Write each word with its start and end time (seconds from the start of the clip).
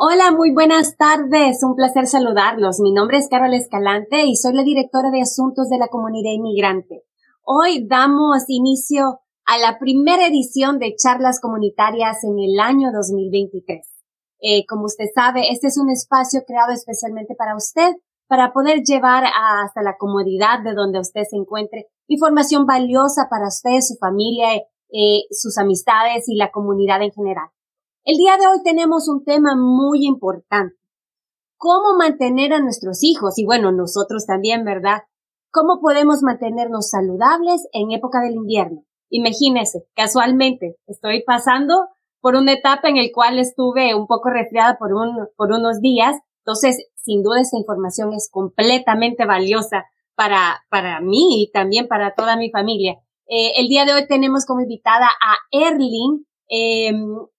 Hola, 0.00 0.30
muy 0.30 0.52
buenas 0.52 0.96
tardes. 0.96 1.64
Un 1.64 1.74
placer 1.74 2.06
saludarlos. 2.06 2.78
Mi 2.78 2.92
nombre 2.92 3.18
es 3.18 3.26
Carol 3.28 3.52
Escalante 3.52 4.26
y 4.26 4.36
soy 4.36 4.54
la 4.54 4.62
directora 4.62 5.10
de 5.10 5.22
Asuntos 5.22 5.68
de 5.68 5.76
la 5.76 5.88
Comunidad 5.88 6.30
Inmigrante. 6.30 7.02
Hoy 7.42 7.84
damos 7.84 8.44
inicio 8.46 9.18
a 9.44 9.58
la 9.58 9.76
primera 9.80 10.28
edición 10.28 10.78
de 10.78 10.94
charlas 10.94 11.40
comunitarias 11.40 12.22
en 12.22 12.38
el 12.38 12.60
año 12.60 12.92
2023. 12.92 13.80
Eh, 14.38 14.64
como 14.68 14.84
usted 14.84 15.06
sabe, 15.12 15.50
este 15.50 15.66
es 15.66 15.76
un 15.76 15.90
espacio 15.90 16.42
creado 16.46 16.72
especialmente 16.72 17.34
para 17.34 17.56
usted, 17.56 17.90
para 18.28 18.52
poder 18.52 18.84
llevar 18.84 19.24
hasta 19.24 19.82
la 19.82 19.96
comodidad 19.98 20.62
de 20.62 20.74
donde 20.74 21.00
usted 21.00 21.22
se 21.28 21.36
encuentre 21.36 21.88
información 22.06 22.66
valiosa 22.66 23.26
para 23.28 23.48
usted, 23.48 23.80
su 23.80 23.96
familia, 23.96 24.62
eh, 24.92 25.22
sus 25.32 25.58
amistades 25.58 26.28
y 26.28 26.36
la 26.36 26.52
comunidad 26.52 27.02
en 27.02 27.10
general. 27.10 27.48
El 28.10 28.16
día 28.16 28.38
de 28.38 28.46
hoy 28.46 28.62
tenemos 28.64 29.06
un 29.06 29.22
tema 29.22 29.54
muy 29.54 30.06
importante. 30.06 30.74
¿Cómo 31.58 31.94
mantener 31.98 32.54
a 32.54 32.58
nuestros 32.58 33.04
hijos? 33.04 33.38
Y 33.38 33.44
bueno, 33.44 33.70
nosotros 33.70 34.24
también, 34.24 34.64
¿verdad? 34.64 35.02
¿Cómo 35.52 35.78
podemos 35.82 36.22
mantenernos 36.22 36.88
saludables 36.88 37.68
en 37.70 37.92
época 37.92 38.22
del 38.22 38.36
invierno? 38.36 38.80
Imagínese, 39.10 39.84
casualmente, 39.94 40.76
estoy 40.86 41.22
pasando 41.22 41.74
por 42.22 42.34
una 42.34 42.54
etapa 42.54 42.88
en 42.88 42.96
la 42.96 43.02
cual 43.12 43.38
estuve 43.38 43.94
un 43.94 44.06
poco 44.06 44.30
resfriada 44.30 44.78
por, 44.78 44.94
un, 44.94 45.28
por 45.36 45.52
unos 45.52 45.82
días. 45.82 46.16
Entonces, 46.46 46.88
sin 46.94 47.22
duda, 47.22 47.42
esta 47.42 47.58
información 47.58 48.14
es 48.14 48.30
completamente 48.32 49.26
valiosa 49.26 49.84
para, 50.14 50.62
para 50.70 51.02
mí 51.02 51.42
y 51.42 51.50
también 51.52 51.88
para 51.88 52.14
toda 52.14 52.38
mi 52.38 52.50
familia. 52.50 52.94
Eh, 53.26 53.52
el 53.58 53.68
día 53.68 53.84
de 53.84 53.92
hoy 53.92 54.06
tenemos 54.06 54.46
como 54.46 54.62
invitada 54.62 55.08
a 55.08 55.36
Erling, 55.50 56.24
eh, 56.48 56.92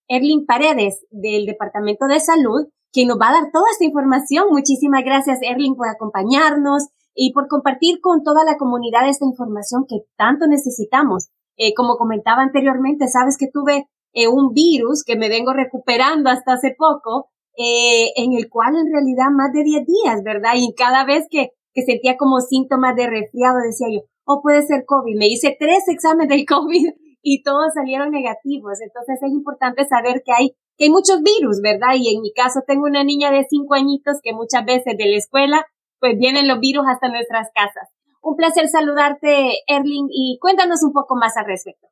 Erling 0.09 0.45
Paredes 0.45 1.05
del 1.11 1.45
Departamento 1.45 2.07
de 2.07 2.19
Salud, 2.19 2.67
quien 2.91 3.07
nos 3.07 3.19
va 3.19 3.29
a 3.29 3.33
dar 3.33 3.51
toda 3.53 3.65
esta 3.71 3.85
información. 3.85 4.47
Muchísimas 4.49 5.03
gracias, 5.05 5.39
Erling, 5.41 5.75
por 5.75 5.87
acompañarnos 5.87 6.87
y 7.13 7.31
por 7.31 7.47
compartir 7.47 8.01
con 8.01 8.23
toda 8.23 8.43
la 8.43 8.57
comunidad 8.57 9.07
esta 9.07 9.25
información 9.25 9.85
que 9.87 9.97
tanto 10.17 10.47
necesitamos. 10.47 11.29
Eh, 11.57 11.73
como 11.75 11.97
comentaba 11.97 12.41
anteriormente, 12.41 13.07
sabes 13.07 13.37
que 13.37 13.49
tuve 13.53 13.87
eh, 14.13 14.27
un 14.27 14.53
virus 14.53 15.03
que 15.03 15.15
me 15.15 15.29
vengo 15.29 15.53
recuperando 15.53 16.29
hasta 16.29 16.53
hace 16.53 16.75
poco, 16.75 17.29
eh, 17.55 18.11
en 18.15 18.33
el 18.33 18.49
cual 18.49 18.75
en 18.77 18.91
realidad 18.91 19.29
más 19.31 19.53
de 19.53 19.63
10 19.63 19.85
días, 19.85 20.23
¿verdad? 20.23 20.53
Y 20.55 20.73
cada 20.73 21.05
vez 21.05 21.27
que, 21.29 21.49
que 21.73 21.83
sentía 21.83 22.17
como 22.17 22.39
síntomas 22.39 22.95
de 22.95 23.07
resfriado, 23.07 23.57
decía 23.59 23.87
yo, 23.91 24.01
o 24.25 24.35
oh, 24.35 24.41
puede 24.41 24.63
ser 24.63 24.85
COVID. 24.85 25.17
Me 25.17 25.27
hice 25.27 25.55
tres 25.59 25.87
exámenes 25.87 26.29
del 26.29 26.45
COVID 26.45 26.89
y 27.21 27.43
todos 27.43 27.73
salieron 27.73 28.11
negativos. 28.11 28.79
Entonces 28.81 29.19
es 29.21 29.31
importante 29.31 29.85
saber 29.85 30.23
que 30.25 30.31
hay, 30.31 30.55
que 30.77 30.85
hay 30.85 30.89
muchos 30.89 31.21
virus, 31.21 31.61
¿verdad? 31.61 31.95
Y 31.95 32.15
en 32.15 32.21
mi 32.21 32.33
caso 32.33 32.61
tengo 32.65 32.85
una 32.85 33.03
niña 33.03 33.31
de 33.31 33.45
cinco 33.49 33.75
añitos 33.75 34.17
que 34.23 34.33
muchas 34.33 34.65
veces 34.65 34.97
de 34.97 35.05
la 35.05 35.17
escuela, 35.17 35.65
pues 35.99 36.17
vienen 36.17 36.47
los 36.47 36.59
virus 36.59 36.85
hasta 36.87 37.09
nuestras 37.09 37.49
casas. 37.53 37.89
Un 38.21 38.35
placer 38.35 38.67
saludarte, 38.67 39.59
Erling, 39.67 40.07
y 40.11 40.37
cuéntanos 40.41 40.83
un 40.83 40.91
poco 40.91 41.15
más 41.15 41.37
al 41.37 41.45
respecto. 41.45 41.87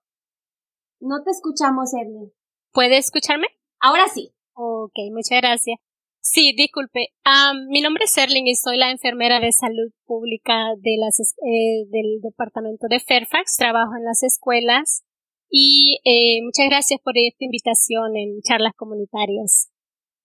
No 0.99 1.23
te 1.23 1.31
escuchamos, 1.31 1.93
Erling. 1.93 2.31
¿Puede 2.73 2.97
escucharme? 2.97 3.47
Ahora 3.79 4.07
sí. 4.07 4.33
Ok, 4.53 4.93
muchas 5.11 5.39
gracias. 5.41 5.79
Sí, 6.19 6.53
disculpe. 6.57 7.13
mi 7.69 7.81
nombre 7.81 8.03
es 8.03 8.17
Erling 8.17 8.47
y 8.47 8.55
soy 8.55 8.77
la 8.77 8.91
enfermera 8.91 9.39
de 9.39 9.53
salud 9.53 9.91
pública 10.05 10.73
de 10.77 10.97
las, 10.99 11.19
eh, 11.19 11.85
del 11.87 12.19
departamento 12.21 12.87
de 12.89 12.99
Fairfax. 12.99 13.55
Trabajo 13.55 13.95
en 13.97 14.03
las 14.03 14.23
escuelas 14.23 15.03
y 15.49 15.99
eh, 16.05 16.43
muchas 16.43 16.67
gracias 16.69 16.99
por 17.03 17.13
esta 17.15 17.45
invitación 17.45 18.15
en 18.15 18.41
charlas 18.41 18.73
comunitarias. 18.75 19.69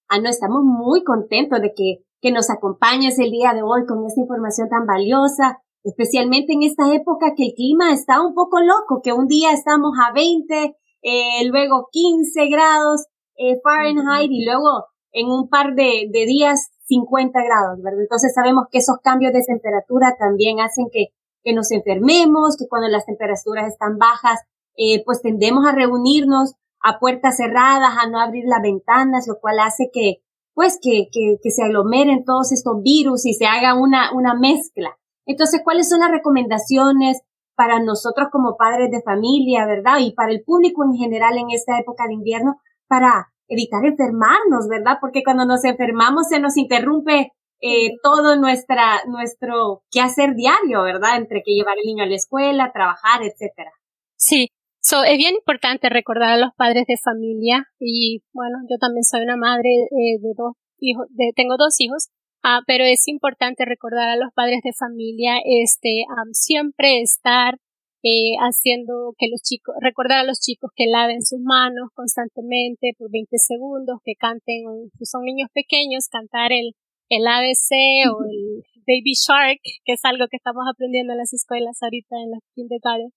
Ah, 0.08 0.20
no, 0.20 0.28
estamos 0.28 0.62
muy 0.64 1.04
contentos 1.04 1.60
de 1.60 1.72
que, 1.74 2.04
que 2.20 2.32
nos 2.32 2.50
acompañes 2.50 3.18
el 3.18 3.30
día 3.30 3.52
de 3.54 3.62
hoy 3.62 3.86
con 3.86 4.04
esta 4.06 4.20
información 4.20 4.68
tan 4.68 4.86
valiosa 4.86 5.62
especialmente 5.84 6.52
en 6.52 6.62
esta 6.62 6.92
época 6.94 7.34
que 7.36 7.46
el 7.46 7.54
clima 7.54 7.92
está 7.92 8.24
un 8.24 8.34
poco 8.34 8.60
loco, 8.60 9.00
que 9.02 9.12
un 9.12 9.26
día 9.26 9.52
estamos 9.52 9.92
a 9.98 10.12
20, 10.12 10.76
eh, 11.02 11.48
luego 11.50 11.88
15 11.90 12.46
grados 12.46 13.06
eh, 13.36 13.60
Fahrenheit 13.62 14.30
y 14.30 14.44
luego 14.44 14.86
en 15.12 15.28
un 15.28 15.48
par 15.48 15.74
de, 15.74 16.08
de, 16.10 16.26
días 16.26 16.70
50 16.86 17.38
grados, 17.42 17.82
¿verdad? 17.82 18.02
Entonces 18.02 18.32
sabemos 18.34 18.64
que 18.70 18.78
esos 18.78 18.98
cambios 19.02 19.32
de 19.32 19.42
temperatura 19.42 20.16
también 20.18 20.60
hacen 20.60 20.86
que, 20.92 21.08
que 21.42 21.52
nos 21.52 21.70
enfermemos, 21.70 22.56
que 22.56 22.68
cuando 22.68 22.88
las 22.88 23.04
temperaturas 23.04 23.68
están 23.68 23.98
bajas, 23.98 24.40
eh, 24.76 25.02
pues 25.04 25.22
tendemos 25.22 25.66
a 25.66 25.72
reunirnos 25.72 26.54
a 26.82 26.98
puertas 26.98 27.36
cerradas, 27.36 27.96
a 28.00 28.08
no 28.08 28.20
abrir 28.20 28.44
las 28.46 28.62
ventanas, 28.62 29.26
lo 29.28 29.38
cual 29.40 29.60
hace 29.60 29.90
que, 29.92 30.22
pues, 30.54 30.78
que, 30.82 31.08
que, 31.12 31.38
que 31.42 31.50
se 31.50 31.62
aglomeren 31.62 32.24
todos 32.24 32.52
estos 32.52 32.82
virus 32.82 33.24
y 33.26 33.34
se 33.34 33.46
haga 33.46 33.74
una, 33.74 34.12
una 34.12 34.34
mezcla. 34.34 34.98
Entonces, 35.26 35.60
¿cuáles 35.62 35.88
son 35.88 36.00
las 36.00 36.10
recomendaciones 36.10 37.22
para 37.54 37.78
nosotros 37.80 38.28
como 38.32 38.56
padres 38.56 38.90
de 38.90 39.02
familia, 39.02 39.66
verdad? 39.66 39.98
Y 40.00 40.12
para 40.12 40.32
el 40.32 40.42
público 40.42 40.84
en 40.84 40.94
general 40.94 41.38
en 41.38 41.50
esta 41.50 41.78
época 41.78 42.06
de 42.08 42.14
invierno 42.14 42.56
para 42.88 43.32
evitar 43.48 43.84
enfermarnos, 43.84 44.68
¿verdad? 44.68 44.98
Porque 45.00 45.22
cuando 45.22 45.44
nos 45.44 45.64
enfermamos 45.64 46.28
se 46.28 46.40
nos 46.40 46.56
interrumpe 46.56 47.32
eh, 47.60 47.96
todo 48.02 48.36
nuestra, 48.36 49.02
nuestro 49.06 49.82
quehacer 49.90 50.34
diario, 50.34 50.82
¿verdad? 50.82 51.16
Entre 51.16 51.42
que 51.44 51.52
llevar 51.52 51.76
el 51.78 51.86
niño 51.86 52.04
a 52.04 52.08
la 52.08 52.16
escuela, 52.16 52.72
trabajar, 52.72 53.22
etcétera. 53.22 53.70
Sí, 54.16 54.48
so, 54.82 55.04
es 55.04 55.16
bien 55.16 55.34
importante 55.34 55.88
recordar 55.88 56.30
a 56.30 56.36
los 56.36 56.50
padres 56.56 56.84
de 56.86 56.96
familia 56.98 57.66
y 57.78 58.22
bueno, 58.32 58.58
yo 58.68 58.76
también 58.78 59.04
soy 59.04 59.22
una 59.22 59.36
madre 59.36 59.70
eh, 59.70 60.18
de 60.20 60.34
dos 60.36 60.54
hijos, 60.78 61.06
de, 61.10 61.32
tengo 61.34 61.56
dos 61.56 61.80
hijos 61.80 62.08
Ah, 62.44 62.60
pero 62.66 62.82
es 62.84 63.06
importante 63.06 63.64
recordar 63.64 64.08
a 64.08 64.16
los 64.16 64.32
padres 64.34 64.60
de 64.64 64.72
familia, 64.72 65.38
este, 65.44 66.04
siempre 66.32 67.00
estar 67.00 67.54
eh, 68.02 68.34
haciendo 68.40 69.14
que 69.16 69.28
los 69.30 69.42
chicos, 69.42 69.76
recordar 69.80 70.18
a 70.18 70.24
los 70.24 70.40
chicos 70.40 70.72
que 70.74 70.86
laven 70.90 71.22
sus 71.22 71.38
manos 71.38 71.90
constantemente 71.94 72.94
por 72.98 73.12
20 73.12 73.38
segundos, 73.38 74.00
que 74.04 74.14
canten, 74.16 74.64
si 74.98 75.04
son 75.06 75.22
niños 75.22 75.50
pequeños, 75.54 76.08
cantar 76.10 76.50
el, 76.50 76.74
el 77.10 77.28
ABC 77.28 78.10
o 78.10 78.24
el 78.24 78.64
Baby 78.88 79.14
Shark, 79.14 79.60
que 79.84 79.92
es 79.92 80.04
algo 80.04 80.26
que 80.28 80.38
estamos 80.38 80.64
aprendiendo 80.68 81.12
en 81.12 81.18
las 81.18 81.32
escuelas 81.32 81.80
ahorita 81.80 82.16
en 82.16 82.32
las 82.32 82.40
kindergarten. 82.56 83.12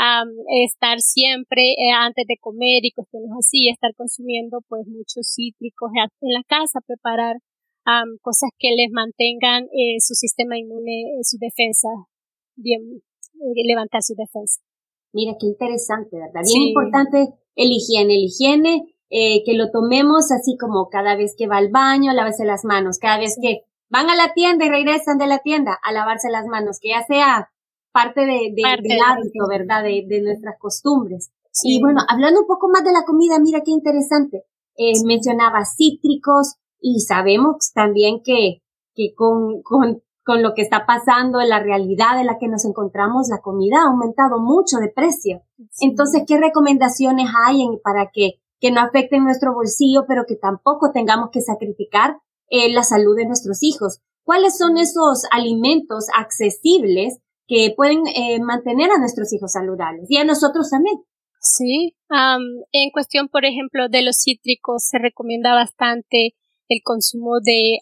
Um, 0.00 0.32
estar 0.64 0.98
siempre 1.00 1.76
eh, 1.76 1.92
antes 1.92 2.24
de 2.26 2.38
comer 2.40 2.80
y 2.80 2.92
cuestiones 2.92 3.28
así, 3.38 3.68
estar 3.68 3.92
consumiendo 3.94 4.60
pues 4.66 4.86
muchos 4.86 5.28
cítricos 5.28 5.90
en 5.92 6.32
la 6.32 6.42
casa, 6.48 6.80
preparar 6.86 7.36
cosas 8.22 8.50
que 8.58 8.68
les 8.76 8.90
mantengan 8.92 9.64
eh, 9.64 9.98
su 9.98 10.14
sistema 10.14 10.56
inmune, 10.56 11.20
su 11.22 11.38
defensa, 11.38 11.88
bien, 12.56 13.02
eh, 13.34 13.62
levantar 13.66 14.02
su 14.02 14.14
defensa. 14.14 14.60
Mira, 15.12 15.34
qué 15.40 15.46
interesante, 15.46 16.16
¿verdad? 16.16 16.42
Bien 16.46 16.68
importante 16.68 17.34
el 17.56 17.72
higiene, 17.72 18.14
el 18.14 18.24
higiene, 18.24 18.94
eh, 19.10 19.42
que 19.44 19.54
lo 19.54 19.70
tomemos 19.70 20.30
así 20.30 20.56
como 20.56 20.88
cada 20.88 21.16
vez 21.16 21.34
que 21.36 21.48
va 21.48 21.56
al 21.56 21.70
baño, 21.70 22.12
lavarse 22.12 22.44
las 22.44 22.64
manos, 22.64 22.98
cada 22.98 23.18
vez 23.18 23.36
que 23.42 23.62
van 23.88 24.08
a 24.08 24.14
la 24.14 24.32
tienda 24.34 24.64
y 24.64 24.68
regresan 24.68 25.18
de 25.18 25.26
la 25.26 25.40
tienda 25.40 25.76
a 25.82 25.92
lavarse 25.92 26.30
las 26.30 26.46
manos, 26.46 26.78
que 26.80 26.90
ya 26.90 27.02
sea 27.02 27.50
parte 27.92 28.20
de, 28.20 28.52
de 28.54 28.62
del 28.82 28.98
hábito, 29.06 29.46
¿verdad? 29.48 29.82
De, 29.82 30.04
de 30.06 30.22
nuestras 30.22 30.56
costumbres. 30.58 31.30
Y 31.62 31.80
bueno, 31.80 32.00
hablando 32.08 32.40
un 32.40 32.46
poco 32.46 32.68
más 32.68 32.84
de 32.84 32.92
la 32.92 33.04
comida, 33.04 33.38
mira 33.40 33.62
qué 33.64 33.72
interesante. 33.72 34.44
Eh, 34.76 34.92
mencionaba 35.04 35.64
cítricos, 35.64 36.54
y 36.80 37.00
sabemos 37.00 37.72
también 37.74 38.22
que, 38.24 38.62
que 38.94 39.14
con, 39.14 39.62
con, 39.62 40.02
con 40.24 40.42
lo 40.42 40.54
que 40.54 40.62
está 40.62 40.86
pasando 40.86 41.40
en 41.40 41.48
la 41.48 41.60
realidad 41.60 42.18
en 42.18 42.26
la 42.26 42.38
que 42.38 42.48
nos 42.48 42.64
encontramos, 42.64 43.28
la 43.28 43.42
comida 43.42 43.82
ha 43.82 43.90
aumentado 43.90 44.40
mucho 44.40 44.78
de 44.78 44.88
precio. 44.88 45.42
Entonces, 45.80 46.22
¿qué 46.26 46.38
recomendaciones 46.38 47.28
hay 47.46 47.62
en, 47.62 47.78
para 47.82 48.10
que, 48.12 48.40
que 48.60 48.70
no 48.70 48.80
afecten 48.80 49.24
nuestro 49.24 49.52
bolsillo, 49.52 50.04
pero 50.08 50.24
que 50.26 50.36
tampoco 50.36 50.90
tengamos 50.92 51.30
que 51.30 51.42
sacrificar 51.42 52.18
eh, 52.48 52.72
la 52.72 52.82
salud 52.82 53.16
de 53.16 53.26
nuestros 53.26 53.62
hijos? 53.62 54.00
¿Cuáles 54.24 54.56
son 54.56 54.78
esos 54.78 55.24
alimentos 55.30 56.06
accesibles 56.16 57.18
que 57.50 57.74
pueden 57.76 58.06
eh, 58.06 58.38
mantener 58.40 58.92
a 58.92 58.98
nuestros 58.98 59.32
hijos 59.32 59.52
saludables 59.52 60.06
y 60.08 60.16
a 60.18 60.24
nosotros 60.24 60.70
también? 60.70 60.94
Sí, 61.40 61.96
en 62.72 62.90
cuestión, 62.90 63.28
por 63.28 63.44
ejemplo, 63.44 63.88
de 63.88 64.02
los 64.02 64.18
cítricos, 64.22 64.84
se 64.84 64.98
recomienda 64.98 65.54
bastante 65.54 66.34
el 66.68 66.80
consumo 66.84 67.40
de 67.42 67.78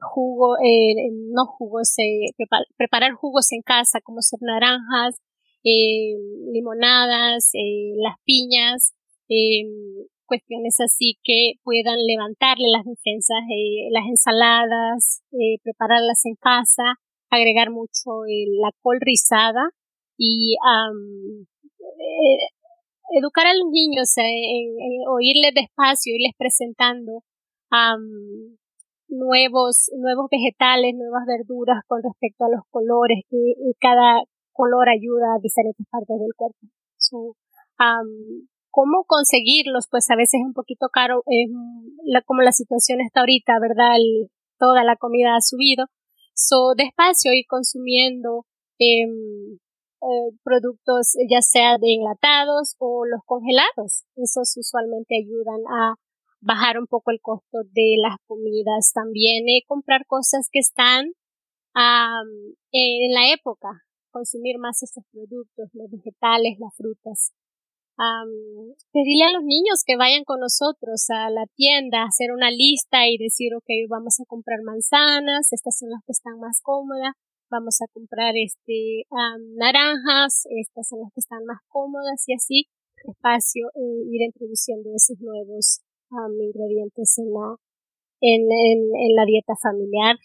jugo, 0.00 0.56
eh, 0.58 0.94
no 1.32 1.46
jugos, 1.46 1.94
eh, 1.98 2.32
preparar 2.76 3.12
jugos 3.12 3.52
en 3.52 3.62
casa, 3.62 4.00
como 4.02 4.22
ser 4.22 4.40
naranjas, 4.42 5.20
eh, 5.62 6.16
limonadas, 6.52 7.50
eh, 7.54 7.92
las 7.96 8.16
piñas, 8.24 8.94
em, 9.28 9.68
cuestiones 10.26 10.76
así 10.80 11.18
que 11.22 11.54
puedan 11.62 11.98
levantarle 12.06 12.68
las 12.72 12.84
defensas, 12.84 13.38
las 13.90 14.06
ensaladas, 14.06 15.22
prepararlas 15.62 16.24
en 16.24 16.36
casa, 16.36 17.00
agregar 17.30 17.70
mucho 17.70 18.24
la 18.60 18.70
col 18.82 18.98
rizada 19.00 19.70
y 20.16 20.56
educar 23.16 23.46
a 23.46 23.54
los 23.54 23.70
niños, 23.70 24.12
en, 24.16 25.08
oírles 25.08 25.54
despacio, 25.54 26.14
irles 26.14 26.34
presentando 26.36 27.22
nuevos, 29.08 29.90
nuevos 29.96 30.26
vegetales, 30.30 30.94
nuevas 30.94 31.26
verduras 31.26 31.82
con 31.86 32.02
respecto 32.02 32.44
a 32.44 32.50
los 32.50 32.62
colores, 32.70 33.24
que 33.28 33.54
cada 33.80 34.22
color 34.52 34.88
ayuda 34.88 35.34
a 35.34 35.42
diferentes 35.42 35.86
partes 35.90 36.18
del 36.18 36.34
cuerpo. 36.36 36.58
¿Cómo 38.72 39.04
conseguirlos? 39.04 39.88
Pues 39.90 40.08
a 40.10 40.16
veces 40.16 40.40
es 40.40 40.46
un 40.46 40.52
poquito 40.52 40.88
caro, 40.92 41.24
la, 42.04 42.22
como 42.22 42.42
la 42.42 42.52
situación 42.52 43.00
está 43.00 43.20
ahorita, 43.20 43.58
¿verdad? 43.60 43.96
toda 44.58 44.84
la 44.84 44.96
comida 44.96 45.36
ha 45.36 45.40
subido. 45.40 45.86
So, 46.40 46.74
despacio 46.74 47.32
ir 47.34 47.44
consumiendo 47.46 48.46
em, 48.78 49.58
eh, 50.00 50.30
productos 50.42 51.12
ya 51.28 51.42
sea 51.42 51.76
de 51.76 51.94
enlatados 51.94 52.76
o 52.78 53.04
los 53.04 53.20
congelados. 53.26 54.04
Esos 54.16 54.56
usualmente 54.56 55.16
ayudan 55.20 55.60
a 55.68 55.96
bajar 56.40 56.78
un 56.78 56.86
poco 56.86 57.10
el 57.10 57.20
costo 57.20 57.58
de 57.72 57.96
las 58.00 58.16
comidas. 58.26 58.92
También 58.94 59.48
eh, 59.48 59.62
comprar 59.66 60.06
cosas 60.06 60.48
que 60.50 60.60
están 60.60 61.12
en 62.72 63.14
la 63.14 63.32
época, 63.32 63.68
consumir 64.10 64.58
más 64.58 64.82
estos 64.82 65.04
productos, 65.12 65.68
los 65.74 65.90
vegetales, 65.90 66.58
las 66.58 66.74
frutas. 66.74 67.32
Pedirle 68.92 69.24
a 69.24 69.32
los 69.32 69.44
niños 69.44 69.84
que 69.84 69.96
vayan 69.96 70.24
con 70.24 70.40
nosotros 70.40 71.04
a 71.10 71.30
la 71.30 71.44
tienda, 71.54 72.04
hacer 72.04 72.32
una 72.32 72.50
lista 72.50 73.08
y 73.08 73.18
decir, 73.18 73.54
ok, 73.54 73.68
vamos 73.88 74.20
a 74.20 74.24
comprar 74.26 74.62
manzanas, 74.64 75.52
estas 75.52 75.76
son 75.78 75.90
las 75.90 76.02
que 76.06 76.12
están 76.12 76.38
más 76.40 76.60
cómodas, 76.62 77.14
vamos 77.50 77.82
a 77.82 77.90
comprar 77.92 78.34
este 78.36 79.04
naranjas, 79.56 80.46
estas 80.48 80.88
son 80.88 81.00
las 81.00 81.12
que 81.12 81.20
están 81.20 81.44
más 81.44 81.58
cómodas 81.68 82.24
y 82.26 82.34
así 82.34 82.66
despacio 83.04 83.68
eh, 83.74 84.04
ir 84.10 84.22
introduciendo 84.22 84.90
esos 84.94 85.18
nuevos 85.20 85.80
ingredientes 86.10 87.18
en 87.18 87.32
la, 87.32 87.56
en, 88.20 88.42
en, 88.42 89.14
la 89.14 89.24
dieta 89.24 89.54
familiar. 89.62 90.16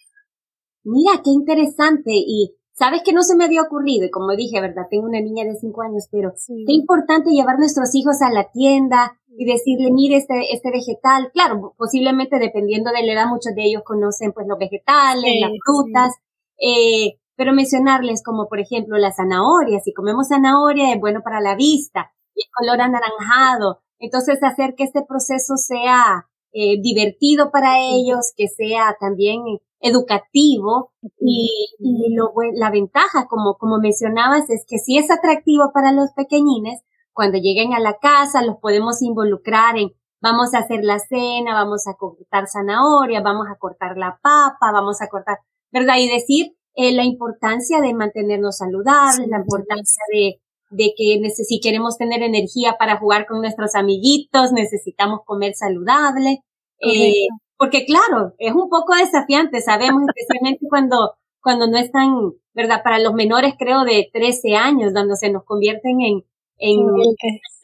Mira, 0.83 1.21
qué 1.23 1.31
interesante. 1.31 2.11
Y 2.11 2.55
sabes 2.75 3.01
que 3.03 3.13
no 3.13 3.23
se 3.23 3.35
me 3.35 3.45
había 3.45 3.63
ocurrido, 3.63 4.05
y 4.05 4.11
como 4.11 4.35
dije, 4.35 4.61
¿verdad? 4.61 4.87
Tengo 4.89 5.07
una 5.07 5.21
niña 5.21 5.45
de 5.45 5.55
cinco 5.55 5.81
años, 5.81 6.07
pero 6.11 6.33
qué 6.47 6.73
importante 6.73 7.31
llevar 7.31 7.57
nuestros 7.57 7.95
hijos 7.95 8.21
a 8.21 8.31
la 8.31 8.51
tienda 8.51 9.17
y 9.37 9.45
decirle, 9.45 9.91
mire 9.91 10.17
este, 10.17 10.53
este 10.53 10.71
vegetal. 10.71 11.31
Claro, 11.33 11.73
posiblemente 11.77 12.37
dependiendo 12.39 12.91
de 12.91 13.05
la 13.05 13.13
edad, 13.13 13.27
muchos 13.27 13.55
de 13.55 13.63
ellos 13.63 13.83
conocen 13.83 14.31
pues 14.33 14.45
los 14.47 14.59
vegetales, 14.59 15.33
las 15.41 15.51
frutas, 15.65 16.13
eh, 16.57 17.19
pero 17.35 17.53
mencionarles 17.53 18.23
como 18.23 18.47
por 18.47 18.59
ejemplo 18.59 18.97
la 18.97 19.11
zanahoria. 19.11 19.79
Si 19.79 19.93
comemos 19.93 20.29
zanahoria 20.29 20.93
es 20.93 20.99
bueno 20.99 21.21
para 21.23 21.41
la 21.41 21.55
vista 21.55 22.11
y 22.33 22.43
el 22.43 22.51
color 22.51 22.81
anaranjado. 22.81 23.81
Entonces, 23.99 24.43
hacer 24.43 24.75
que 24.75 24.83
este 24.83 25.03
proceso 25.07 25.55
sea 25.57 26.27
eh, 26.51 26.81
divertido 26.81 27.51
para 27.51 27.79
ellos, 27.79 28.33
que 28.35 28.47
sea 28.47 28.95
también 28.99 29.39
educativo 29.79 30.91
y, 31.19 31.67
y 31.79 32.15
lo, 32.15 32.33
la 32.53 32.71
ventaja, 32.71 33.27
como, 33.29 33.55
como 33.55 33.77
mencionabas, 33.77 34.49
es 34.49 34.65
que 34.67 34.77
si 34.77 34.97
es 34.97 35.11
atractivo 35.11 35.71
para 35.73 35.91
los 35.91 36.11
pequeñines, 36.15 36.81
cuando 37.13 37.37
lleguen 37.37 37.73
a 37.73 37.79
la 37.79 37.97
casa 37.97 38.43
los 38.43 38.57
podemos 38.57 39.01
involucrar 39.01 39.77
en 39.77 39.91
vamos 40.21 40.53
a 40.53 40.59
hacer 40.59 40.83
la 40.83 40.99
cena, 40.99 41.53
vamos 41.53 41.87
a 41.87 41.93
cortar 41.93 42.47
zanahoria, 42.47 43.21
vamos 43.21 43.47
a 43.49 43.57
cortar 43.57 43.95
la 43.95 44.19
papa, 44.21 44.71
vamos 44.73 45.01
a 45.01 45.07
cortar, 45.07 45.37
¿verdad? 45.71 45.97
Y 45.99 46.09
decir 46.09 46.55
eh, 46.75 46.93
la 46.93 47.03
importancia 47.03 47.79
de 47.79 47.93
mantenernos 47.93 48.57
saludables, 48.57 49.27
la 49.27 49.37
importancia 49.37 50.03
de, 50.11 50.41
de 50.71 50.93
que 50.97 51.29
si 51.29 51.59
queremos 51.59 51.97
tener 51.97 52.23
energía 52.23 52.75
para 52.79 52.97
jugar 52.97 53.27
con 53.27 53.39
nuestros 53.39 53.75
amiguitos, 53.75 54.51
necesitamos 54.51 55.19
comer 55.25 55.53
saludable. 55.53 56.39
Eh, 56.81 57.27
porque 57.57 57.85
claro, 57.85 58.33
es 58.37 58.53
un 58.53 58.69
poco 58.69 58.95
desafiante, 58.95 59.61
sabemos, 59.61 60.03
especialmente 60.07 60.65
cuando, 60.69 61.13
cuando 61.41 61.67
no 61.67 61.77
están, 61.77 62.33
¿verdad? 62.53 62.81
Para 62.83 62.99
los 62.99 63.13
menores, 63.13 63.53
creo, 63.57 63.83
de 63.83 64.09
13 64.11 64.55
años, 64.55 64.91
cuando 64.93 65.15
se 65.15 65.31
nos 65.31 65.43
convierten 65.43 66.01
en, 66.01 66.23
en 66.57 66.85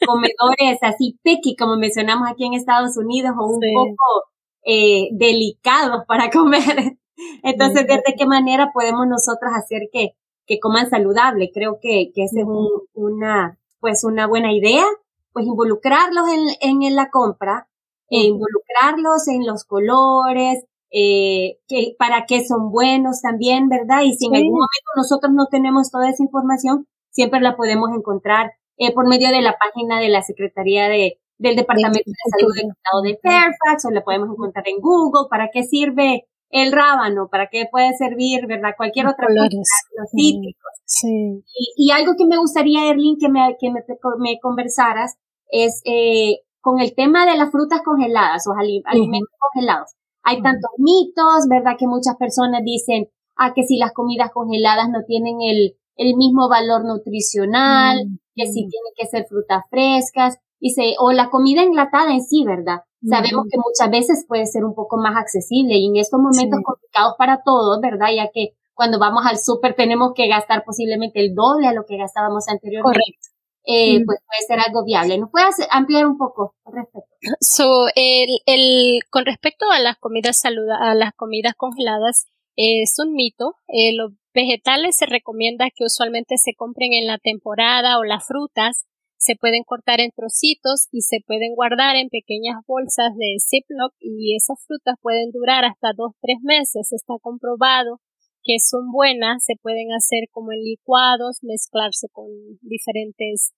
comedores 0.06 0.78
así 0.82 1.18
picky, 1.22 1.56
como 1.56 1.76
mencionamos 1.76 2.28
aquí 2.30 2.46
en 2.46 2.54
Estados 2.54 2.96
Unidos, 2.96 3.32
o 3.38 3.46
un 3.46 3.60
poco 3.60 4.24
eh, 4.64 5.08
delicados 5.12 6.04
para 6.06 6.30
comer. 6.30 6.96
Entonces, 7.42 7.86
¿de 7.86 8.14
qué 8.16 8.26
manera 8.26 8.70
podemos 8.72 9.06
nosotros 9.06 9.52
hacer 9.54 9.82
que, 9.92 10.16
que 10.46 10.60
coman 10.60 10.90
saludable. 10.90 11.50
Creo 11.52 11.78
que, 11.80 12.12
que 12.14 12.24
esa 12.24 12.40
es 12.40 12.46
una, 12.94 13.58
pues 13.80 14.04
una 14.04 14.26
buena 14.26 14.52
idea, 14.52 14.84
pues 15.32 15.46
involucrarlos 15.46 16.26
en, 16.60 16.82
en, 16.82 16.94
la 16.96 17.10
compra, 17.10 17.68
e 18.12 18.24
involucrarlos 18.26 19.26
en 19.28 19.46
los 19.46 19.64
colores, 19.64 20.64
eh, 20.90 21.56
que, 21.66 21.94
para 21.98 22.26
qué 22.26 22.44
son 22.44 22.70
buenos 22.70 23.22
también, 23.22 23.70
¿verdad? 23.70 24.02
Y 24.04 24.12
si 24.12 24.26
en 24.26 24.36
algún 24.36 24.52
momento 24.52 24.90
nosotros 24.94 25.32
no 25.34 25.46
tenemos 25.46 25.90
toda 25.90 26.10
esa 26.10 26.22
información, 26.22 26.86
siempre 27.10 27.40
la 27.40 27.56
podemos 27.56 27.88
encontrar 27.96 28.52
eh, 28.76 28.92
por 28.92 29.08
medio 29.08 29.30
de 29.30 29.40
la 29.40 29.56
página 29.56 29.98
de 29.98 30.10
la 30.10 30.20
Secretaría 30.20 30.90
de, 30.90 31.20
del 31.38 31.56
Departamento 31.56 32.04
de 32.04 32.38
Salud 32.38 32.54
del 32.54 32.70
Estado 32.70 33.02
de 33.02 33.18
Fairfax, 33.22 33.86
o 33.86 33.90
la 33.90 34.04
podemos 34.04 34.28
encontrar 34.28 34.68
en 34.68 34.80
Google, 34.80 35.28
para 35.30 35.48
qué 35.50 35.62
sirve 35.62 36.28
el 36.50 36.70
rábano, 36.70 37.28
para 37.30 37.48
qué 37.50 37.64
puede 37.70 37.96
servir, 37.96 38.46
¿verdad? 38.46 38.74
Cualquier 38.76 39.06
otra 39.06 39.26
cosa, 39.28 39.48
los 39.96 40.10
cítricos. 40.10 40.72
Sí. 40.84 41.42
Y, 41.76 41.90
algo 41.92 42.12
que 42.18 42.26
me 42.26 42.36
gustaría, 42.36 42.90
Erlin, 42.90 43.16
que 43.18 43.30
me, 43.30 43.56
que 43.58 43.70
me, 43.70 43.80
me 44.18 44.38
conversaras, 44.42 45.16
es 45.48 45.80
eh, 45.86 46.40
con 46.62 46.80
el 46.80 46.94
tema 46.94 47.26
de 47.26 47.36
las 47.36 47.50
frutas 47.50 47.82
congeladas 47.84 48.46
o 48.46 48.52
alimentos 48.54 49.36
congelados. 49.38 49.90
Hay 50.22 50.40
tantos 50.40 50.70
mitos, 50.78 51.48
¿verdad? 51.50 51.74
Que 51.78 51.86
muchas 51.86 52.16
personas 52.16 52.62
dicen, 52.64 53.08
ah, 53.36 53.52
que 53.52 53.64
si 53.64 53.76
las 53.76 53.92
comidas 53.92 54.30
congeladas 54.32 54.88
no 54.88 55.00
tienen 55.04 55.42
el, 55.42 55.76
el 55.96 56.16
mismo 56.16 56.48
valor 56.48 56.84
nutricional, 56.86 57.98
que 58.34 58.46
si 58.46 58.68
tienen 58.68 58.92
que 58.96 59.06
ser 59.06 59.26
frutas 59.28 59.64
frescas, 59.68 60.38
y 60.60 60.70
se, 60.70 60.94
o 61.00 61.10
la 61.10 61.28
comida 61.28 61.62
enlatada 61.62 62.12
en 62.12 62.22
sí, 62.22 62.44
¿verdad? 62.46 62.82
Sabemos 63.04 63.46
que 63.50 63.58
muchas 63.58 63.90
veces 63.90 64.24
puede 64.28 64.46
ser 64.46 64.64
un 64.64 64.76
poco 64.76 64.96
más 64.96 65.16
accesible 65.16 65.74
y 65.74 65.88
en 65.88 65.96
estos 65.96 66.20
momentos 66.20 66.60
complicados 66.64 67.14
para 67.18 67.42
todos, 67.44 67.80
¿verdad? 67.80 68.14
Ya 68.14 68.30
que 68.32 68.54
cuando 68.72 69.00
vamos 69.00 69.26
al 69.26 69.38
súper 69.38 69.74
tenemos 69.74 70.12
que 70.14 70.28
gastar 70.28 70.62
posiblemente 70.64 71.18
el 71.18 71.34
doble 71.34 71.66
a 71.66 71.72
lo 71.72 71.84
que 71.84 71.96
gastábamos 71.96 72.46
anteriormente. 72.48 73.00
Correcto. 73.00 73.31
Eh, 73.64 74.00
Pues 74.04 74.18
puede 74.26 74.46
ser 74.46 74.60
algo 74.60 74.84
viable. 74.84 75.18
¿Nos 75.18 75.30
puedes 75.30 75.56
ampliar 75.70 76.06
un 76.06 76.18
poco 76.18 76.54
al 76.64 76.74
respecto? 76.74 77.08
So, 77.40 77.86
el, 77.94 78.30
el, 78.46 79.00
con 79.10 79.24
respecto 79.24 79.70
a 79.70 79.78
las 79.78 79.98
comidas 79.98 80.38
saluda, 80.40 80.78
a 80.80 80.94
las 80.94 81.12
comidas 81.14 81.54
congeladas, 81.56 82.26
es 82.56 82.94
un 82.98 83.14
mito. 83.14 83.54
Eh, 83.68 83.94
los 83.94 84.12
vegetales 84.34 84.96
se 84.96 85.06
recomienda 85.06 85.70
que 85.74 85.84
usualmente 85.84 86.36
se 86.38 86.54
compren 86.54 86.92
en 86.92 87.06
la 87.06 87.18
temporada 87.18 87.98
o 87.98 88.04
las 88.04 88.26
frutas 88.26 88.86
se 89.22 89.36
pueden 89.36 89.62
cortar 89.62 90.00
en 90.00 90.10
trocitos 90.10 90.88
y 90.90 91.02
se 91.02 91.18
pueden 91.24 91.54
guardar 91.54 91.94
en 91.94 92.08
pequeñas 92.08 92.56
bolsas 92.66 93.14
de 93.16 93.36
Ziploc 93.38 93.94
y 94.00 94.34
esas 94.34 94.58
frutas 94.66 94.96
pueden 95.00 95.30
durar 95.30 95.64
hasta 95.64 95.92
dos, 95.96 96.14
tres 96.20 96.38
meses. 96.42 96.90
Está 96.92 97.14
comprobado 97.22 98.00
que 98.44 98.58
son 98.58 98.90
buenas, 98.90 99.44
se 99.44 99.54
pueden 99.60 99.92
hacer 99.92 100.28
como 100.30 100.52
en 100.52 100.62
licuados, 100.62 101.38
mezclarse 101.42 102.08
con 102.12 102.26
diferentes 102.60 103.52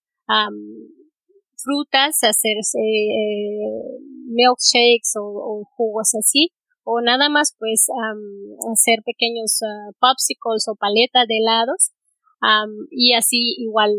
frutas, 1.56 2.22
hacerse 2.22 2.78
eh, 2.78 3.98
milkshakes 4.28 5.14
o, 5.20 5.64
jugos 5.76 6.14
así, 6.14 6.50
o 6.84 7.00
nada 7.00 7.28
más 7.28 7.54
pues 7.58 7.86
hacer 8.72 9.00
pequeños 9.04 9.60
ah, 9.62 9.90
popsicles 10.00 10.68
o 10.68 10.76
paletas 10.76 11.26
de 11.26 11.38
helados 11.38 11.92
y 12.90 13.14
así 13.14 13.54
igual 13.58 13.90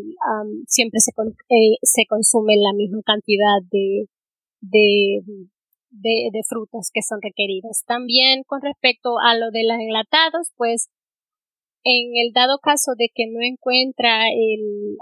siempre 0.68 1.00
se, 1.00 1.12
eh, 1.50 1.78
se 1.82 2.06
consume 2.08 2.56
la 2.58 2.74
misma 2.74 3.02
cantidad 3.04 3.60
de, 3.72 4.08
de, 4.62 5.22
de, 6.02 6.42
frutas 6.48 6.90
que 6.94 7.02
son 7.02 7.20
requeridas. 7.22 7.84
También 7.86 8.44
con 8.46 8.62
respecto 8.62 9.20
a 9.20 9.36
lo 9.36 9.52
de 9.52 9.64
los 9.64 9.78
enlatados, 9.80 10.52
pues 10.56 10.90
en 11.84 12.12
el 12.18 12.34
dado 12.34 12.58
caso 12.60 12.94
de 12.98 13.10
que 13.14 13.28
no 13.28 13.42
encuentra 13.42 14.28
el, 14.30 14.98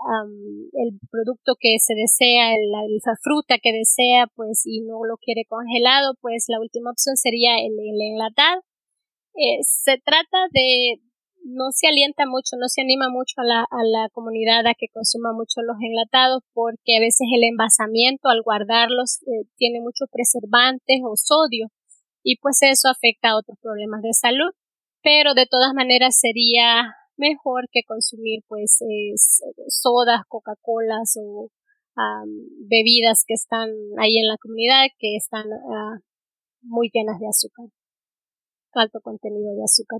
el 0.73 1.00
producto 1.09 1.55
que 1.57 1.77
se 1.79 1.95
desea, 1.95 2.51
la, 2.57 2.83
fruta 3.21 3.57
que 3.62 3.71
desea, 3.71 4.27
pues 4.35 4.63
y 4.65 4.81
no 4.81 5.00
lo 5.07 5.15
quiere 5.17 5.45
congelado, 5.47 6.15
pues 6.19 6.45
la 6.50 6.59
última 6.59 6.91
opción 6.91 7.15
sería 7.15 7.55
el, 7.55 7.71
el 7.79 8.01
enlatado. 8.01 8.62
Eh, 9.35 9.63
se 9.63 9.97
trata 9.97 10.47
de, 10.51 11.00
no 11.43 11.71
se 11.71 11.88
alienta 11.88 12.25
mucho, 12.25 12.55
no 12.57 12.67
se 12.67 12.81
anima 12.81 13.09
mucho 13.09 13.35
a 13.38 13.43
la, 13.43 13.62
a 13.62 13.83
la 13.83 14.09
comunidad 14.09 14.65
a 14.65 14.73
que 14.73 14.88
consuma 14.93 15.33
mucho 15.33 15.62
los 15.62 15.77
enlatados 15.81 16.43
porque 16.53 16.97
a 16.97 17.00
veces 17.00 17.27
el 17.35 17.43
envasamiento 17.43 18.29
al 18.29 18.41
guardarlos 18.41 19.21
eh, 19.23 19.45
tiene 19.57 19.81
muchos 19.81 20.09
preservantes 20.09 21.01
o 21.03 21.15
sodio 21.15 21.67
y 22.23 22.38
pues 22.38 22.59
eso 22.62 22.88
afecta 22.89 23.29
a 23.29 23.38
otros 23.38 23.57
problemas 23.62 24.01
de 24.01 24.13
salud. 24.13 24.51
Pero 25.03 25.33
de 25.33 25.45
todas 25.45 25.73
maneras 25.73 26.17
sería 26.17 26.95
mejor 27.17 27.67
que 27.71 27.81
consumir 27.85 28.39
pues 28.47 28.79
sodas, 29.67 30.21
Coca-Colas 30.29 31.17
o 31.21 31.50
bebidas 32.69 33.23
que 33.27 33.33
están 33.33 33.69
ahí 34.00 34.17
en 34.17 34.27
la 34.27 34.38
comunidad, 34.38 34.85
que 34.97 35.15
están 35.15 35.45
uh, 35.47 36.00
muy 36.62 36.89
llenas 36.91 37.19
de 37.19 37.27
azúcar, 37.27 37.67
alto 38.73 39.00
contenido 39.01 39.53
de 39.53 39.63
azúcar. 39.63 40.00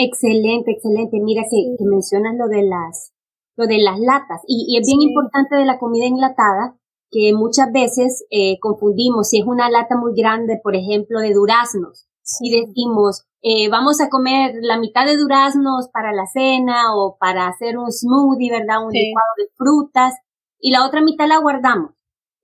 Excelente, 0.00 0.70
excelente. 0.70 1.18
Mira 1.20 1.42
que, 1.50 1.74
que 1.76 1.84
mencionas 1.84 2.36
lo 2.38 2.46
de 2.46 2.62
las, 2.62 3.12
lo 3.56 3.66
de 3.66 3.78
las 3.78 3.98
latas 3.98 4.40
y, 4.46 4.78
es 4.78 4.86
bien 4.86 5.02
importante 5.02 5.56
de 5.56 5.64
la 5.64 5.80
comida 5.80 6.06
enlatada 6.06 6.78
que 7.10 7.32
muchas 7.34 7.72
veces 7.72 8.24
eh, 8.30 8.60
confundimos 8.60 9.30
si 9.30 9.40
es 9.40 9.46
una 9.46 9.68
lata 9.68 9.96
muy 9.96 10.12
grande, 10.14 10.60
por 10.62 10.76
ejemplo, 10.76 11.18
de 11.18 11.34
duraznos 11.34 12.06
y 12.40 12.50
decimos, 12.60 13.24
eh, 13.42 13.68
vamos 13.70 14.00
a 14.00 14.08
comer 14.08 14.52
la 14.60 14.78
mitad 14.78 15.04
de 15.04 15.16
duraznos 15.16 15.88
para 15.92 16.12
la 16.12 16.26
cena 16.26 16.94
o 16.94 17.16
para 17.18 17.48
hacer 17.48 17.76
un 17.76 17.90
smoothie, 17.90 18.52
¿verdad? 18.52 18.84
Un 18.86 18.92
licuado 18.92 19.32
de 19.36 19.48
frutas 19.56 20.14
y 20.60 20.70
la 20.70 20.86
otra 20.86 21.00
mitad 21.00 21.26
la 21.26 21.38
guardamos. 21.38 21.90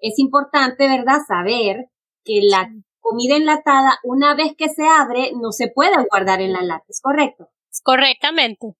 Es 0.00 0.18
importante, 0.18 0.88
¿verdad? 0.88 1.20
Saber 1.28 1.88
que 2.24 2.40
la 2.42 2.68
comida 3.04 3.36
enlatada, 3.36 3.98
una 4.02 4.34
vez 4.34 4.56
que 4.56 4.68
se 4.68 4.82
abre, 4.82 5.32
no 5.40 5.52
se 5.52 5.68
puede 5.68 5.92
guardar 6.10 6.40
en 6.40 6.54
la 6.54 6.62
lata, 6.62 6.84
¿es 6.88 7.00
correcto? 7.02 7.50
Correctamente. 7.82 8.74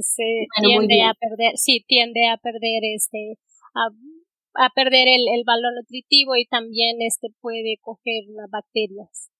Se 0.00 0.46
tiende 0.60 1.02
a 1.02 1.14
perder, 1.14 1.52
sí, 1.56 1.84
tiende 1.86 2.28
a 2.28 2.38
perder 2.38 2.82
este, 2.94 3.38
a, 4.54 4.68
perder 4.74 5.06
el, 5.06 5.28
el 5.32 5.44
valor 5.46 5.74
nutritivo 5.76 6.34
y 6.34 6.46
también 6.46 6.96
este 7.00 7.28
puede 7.40 7.76
coger 7.82 8.24
las 8.34 8.50
bacterias. 8.50 9.30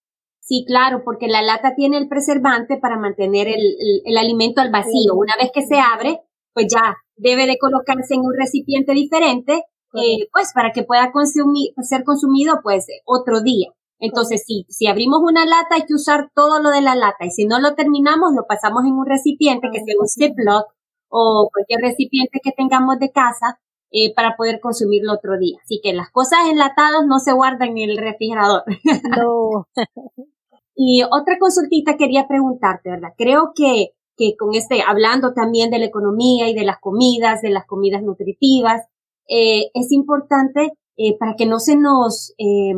Sí, 0.41 0.65
claro, 0.67 1.03
porque 1.05 1.27
la 1.27 1.43
lata 1.43 1.75
tiene 1.75 1.99
el 1.99 2.09
preservante 2.09 2.77
para 2.77 2.99
mantener 2.99 3.49
el, 3.49 3.77
el, 4.05 4.17
alimento 4.17 4.61
al 4.61 4.71
vacío. 4.71 5.15
Una 5.15 5.35
vez 5.41 5.51
que 5.53 5.67
se 5.67 5.81
abre, 5.81 6.21
pues 6.53 6.67
ya 6.73 6.97
debe 7.17 7.47
de 7.47 7.59
colocarse 7.59 8.15
en 8.15 8.21
un 8.21 8.35
recipiente 8.39 8.93
diferente, 8.93 9.65
eh, 9.95 10.29
pues 10.31 10.53
para 10.55 10.71
que 10.71 10.85
pueda 10.85 11.11
consumir, 11.11 11.73
ser 11.83 12.05
consumido 12.05 12.61
pues 12.63 12.87
otro 13.05 13.41
día. 13.41 13.73
Entonces, 13.99 14.45
si, 14.47 14.67
si 14.69 14.87
abrimos 14.87 15.21
una 15.23 15.47
lata, 15.47 15.77
hay 15.77 15.87
que 15.87 15.95
usar 15.95 16.31
todo 16.35 16.61
lo 16.61 16.71
de 16.71 16.83
la 16.83 16.95
lata 16.95 17.25
y 17.25 17.31
si 17.31 17.47
no 17.47 17.61
lo 17.61 17.75
terminamos, 17.75 18.35
lo 18.35 18.47
pasamos 18.47 18.85
en 18.85 18.93
un 18.93 19.07
recipiente 19.07 19.69
que 19.73 19.81
sea 19.81 19.95
un 19.99 20.09
Ziploc 20.09 20.67
o 21.09 21.49
cualquier 21.53 21.81
recipiente 21.81 22.41
que 22.43 22.53
tengamos 22.53 22.99
de 22.99 23.11
casa 23.11 23.59
eh, 23.91 24.15
para 24.15 24.37
poder 24.37 24.61
consumirlo 24.61 25.15
otro 25.15 25.39
día. 25.39 25.59
Así 25.63 25.81
que 25.83 25.95
las 25.95 26.11
cosas 26.11 26.41
enlatadas 26.51 27.07
no 27.07 27.19
se 27.21 27.33
guardan 27.33 27.79
en 27.79 27.91
el 27.91 27.97
refrigerador. 27.97 28.63
No. 29.19 29.67
Y 30.77 31.03
otra 31.05 31.39
consultita 31.41 31.97
quería 31.97 32.29
preguntarte, 32.29 32.91
¿verdad? 32.91 33.15
Creo 33.17 33.53
que, 33.55 33.93
que 34.15 34.37
con 34.37 34.55
este, 34.55 34.83
hablando 34.87 35.33
también 35.33 35.71
de 35.71 35.79
la 35.79 35.87
economía 35.87 36.51
y 36.51 36.55
de 36.55 36.65
las 36.65 36.79
comidas, 36.81 37.41
de 37.41 37.49
las 37.49 37.65
comidas 37.67 38.03
nutritivas, 38.03 38.83
eh, 39.27 39.71
es 39.73 39.91
importante 39.91 40.73
eh, 40.99 41.17
para 41.19 41.35
que 41.35 41.47
no 41.47 41.61
se 41.61 41.77
nos, 41.77 42.35
eh, 42.37 42.75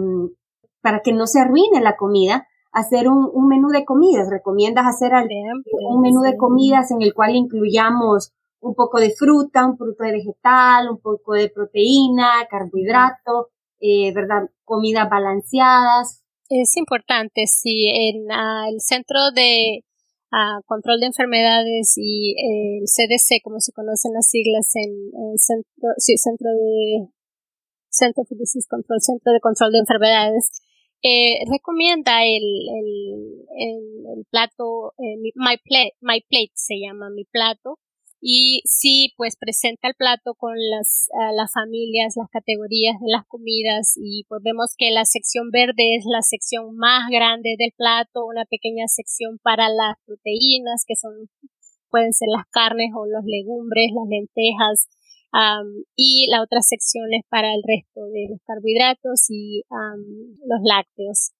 para 0.80 1.00
que 1.00 1.12
no 1.12 1.26
se 1.26 1.40
arruine 1.40 1.80
la 1.80 1.96
comida, 1.96 2.46
hacer 2.72 3.08
un, 3.08 3.28
un 3.32 3.48
menú 3.48 3.68
de 3.68 3.84
comidas. 3.84 4.28
¿Recomiendas 4.30 4.86
hacer 4.86 5.12
un 5.12 6.00
menú 6.00 6.22
de 6.22 6.36
comidas 6.36 6.90
en 6.90 7.02
el 7.02 7.14
cual 7.14 7.34
incluyamos 7.34 8.32
un 8.60 8.74
poco 8.74 8.98
de 9.00 9.10
fruta, 9.10 9.66
un 9.66 9.76
fruto 9.76 10.04
de 10.04 10.12
vegetal, 10.12 10.90
un 10.90 10.98
poco 10.98 11.34
de 11.34 11.48
proteína, 11.48 12.46
carbohidrato, 12.50 13.50
eh, 13.80 14.12
¿verdad? 14.12 14.50
Comidas 14.64 15.08
balanceadas. 15.08 16.22
Es 16.48 16.76
importante, 16.76 17.46
si 17.46 17.88
en 17.88 18.30
ah, 18.32 18.66
el 18.68 18.80
Centro 18.80 19.30
de 19.34 19.84
ah, 20.32 20.60
Control 20.66 20.98
de 21.00 21.06
Enfermedades 21.06 21.94
y 21.96 22.34
el 22.38 22.84
CDC, 22.86 23.42
como 23.44 23.60
se 23.60 23.72
conocen 23.72 24.12
las 24.14 24.28
siglas 24.28 24.70
en 24.74 24.90
el 24.90 25.38
centro, 25.38 25.90
sí, 25.98 26.16
Centro 26.16 26.48
de 26.50 27.08
Centro 27.90 28.24
Disease 28.30 28.66
Control, 28.68 29.00
Centro 29.00 29.32
de 29.32 29.40
Control 29.40 29.72
de 29.72 29.78
Enfermedades, 29.78 30.50
eh, 31.02 31.44
recomienda 31.50 32.24
el, 32.24 32.42
el, 32.42 34.18
el, 34.18 34.24
plato, 34.30 34.94
eh, 34.98 35.16
my, 35.34 35.56
plate, 35.64 35.94
my 36.00 36.20
Plate 36.28 36.52
se 36.54 36.74
llama 36.80 37.10
mi 37.10 37.24
plato, 37.24 37.78
y 38.20 38.62
sí, 38.64 39.14
pues 39.16 39.36
presenta 39.36 39.86
el 39.86 39.94
plato 39.94 40.34
con 40.34 40.54
las, 40.58 41.08
las 41.34 41.52
familias, 41.52 42.16
las 42.16 42.28
categorías 42.30 42.98
de 43.00 43.06
las 43.12 43.24
comidas 43.28 43.94
y 43.96 44.24
pues 44.28 44.42
vemos 44.42 44.74
que 44.76 44.90
la 44.90 45.04
sección 45.04 45.50
verde 45.52 45.94
es 45.96 46.04
la 46.04 46.22
sección 46.22 46.74
más 46.76 47.08
grande 47.10 47.54
del 47.56 47.70
plato, 47.76 48.26
una 48.26 48.44
pequeña 48.44 48.88
sección 48.88 49.38
para 49.40 49.68
las 49.68 49.96
proteínas 50.04 50.84
que 50.84 50.96
son, 50.96 51.30
pueden 51.90 52.12
ser 52.12 52.28
las 52.34 52.46
carnes 52.50 52.90
o 52.96 53.06
los 53.06 53.24
legumbres, 53.24 53.92
las 53.94 54.08
lentejas, 54.08 54.88
y 55.96 56.26
la 56.30 56.42
otra 56.42 56.60
sección 56.62 57.12
es 57.12 57.24
para 57.28 57.54
el 57.54 57.62
resto 57.62 58.06
de 58.06 58.28
los 58.30 58.40
carbohidratos 58.46 59.26
y 59.30 59.62
los 59.68 60.60
lácteos. 60.64 61.32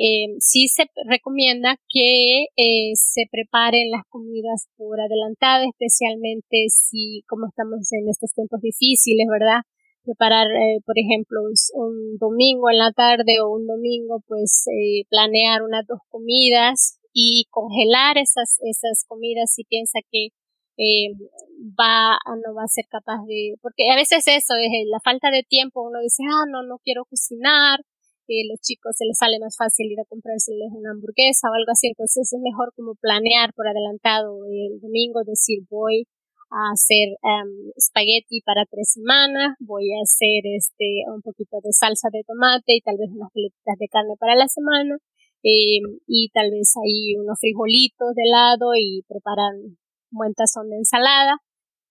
Eh, 0.00 0.38
sí 0.38 0.68
se 0.68 0.84
recomienda 1.10 1.76
que 1.88 2.44
eh, 2.56 2.92
se 2.94 3.22
preparen 3.32 3.90
las 3.90 4.04
comidas 4.08 4.68
por 4.76 5.00
adelantado, 5.00 5.64
especialmente 5.68 6.66
si, 6.68 7.24
como 7.26 7.48
estamos 7.48 7.92
en 7.92 8.08
estos 8.08 8.32
tiempos 8.32 8.60
difíciles, 8.60 9.26
¿verdad? 9.28 9.62
Preparar, 10.04 10.46
eh, 10.46 10.78
por 10.86 10.94
ejemplo, 10.96 11.40
un, 11.74 12.16
domingo 12.16 12.70
en 12.70 12.78
la 12.78 12.92
tarde 12.92 13.40
o 13.42 13.50
un 13.50 13.66
domingo, 13.66 14.22
pues 14.28 14.62
eh, 14.70 15.02
planear 15.10 15.64
unas 15.64 15.84
dos 15.84 15.98
comidas 16.10 17.00
y 17.12 17.46
congelar 17.50 18.18
esas, 18.18 18.60
esas 18.62 19.04
comidas 19.08 19.50
si 19.52 19.64
piensa 19.64 19.98
que 20.12 20.28
eh, 20.78 21.12
va 21.78 22.16
no 22.42 22.54
va 22.54 22.64
a 22.64 22.68
ser 22.68 22.86
capaz 22.88 23.24
de 23.26 23.54
porque 23.60 23.90
a 23.92 23.96
veces 23.96 24.24
eso 24.26 24.54
es 24.54 24.70
la 24.88 25.00
falta 25.04 25.30
de 25.30 25.42
tiempo 25.42 25.82
uno 25.82 26.00
dice 26.00 26.22
ah 26.30 26.46
no 26.50 26.62
no 26.62 26.78
quiero 26.84 27.04
cocinar 27.04 27.80
que 28.28 28.44
los 28.44 28.60
chicos 28.60 28.92
se 28.92 29.08
les 29.08 29.16
sale 29.16 29.40
más 29.40 29.56
fácil 29.56 29.88
ir 29.90 29.98
a 29.98 30.04
comprárseles 30.04 30.68
una 30.76 30.92
hamburguesa 30.92 31.48
o 31.48 31.56
algo 31.56 31.72
así, 31.72 31.88
entonces 31.88 32.28
es 32.28 32.40
mejor 32.44 32.76
como 32.76 32.94
planear 33.00 33.56
por 33.56 33.66
adelantado 33.66 34.44
el 34.44 34.78
domingo, 34.84 35.24
decir 35.24 35.64
voy 35.72 36.04
a 36.52 36.72
hacer 36.72 37.16
um, 37.24 37.72
espagueti 37.74 38.40
para 38.44 38.68
tres 38.68 38.92
semanas, 38.92 39.56
voy 39.58 39.88
a 39.96 40.04
hacer 40.04 40.44
este 40.44 41.08
un 41.08 41.22
poquito 41.24 41.56
de 41.64 41.72
salsa 41.72 42.08
de 42.12 42.22
tomate 42.24 42.76
y 42.76 42.84
tal 42.84 43.00
vez 43.00 43.08
unas 43.10 43.32
peletitas 43.32 43.76
de 43.80 43.88
carne 43.88 44.14
para 44.20 44.36
la 44.36 44.48
semana 44.48 45.00
eh, 45.42 45.80
y 46.06 46.28
tal 46.32 46.50
vez 46.52 46.76
ahí 46.84 47.16
unos 47.16 47.40
frijolitos 47.40 48.12
de 48.14 48.28
lado 48.28 48.76
y 48.76 49.04
preparan 49.08 49.77
buen 50.10 50.34
tazón 50.34 50.70
de 50.70 50.76
ensalada 50.76 51.38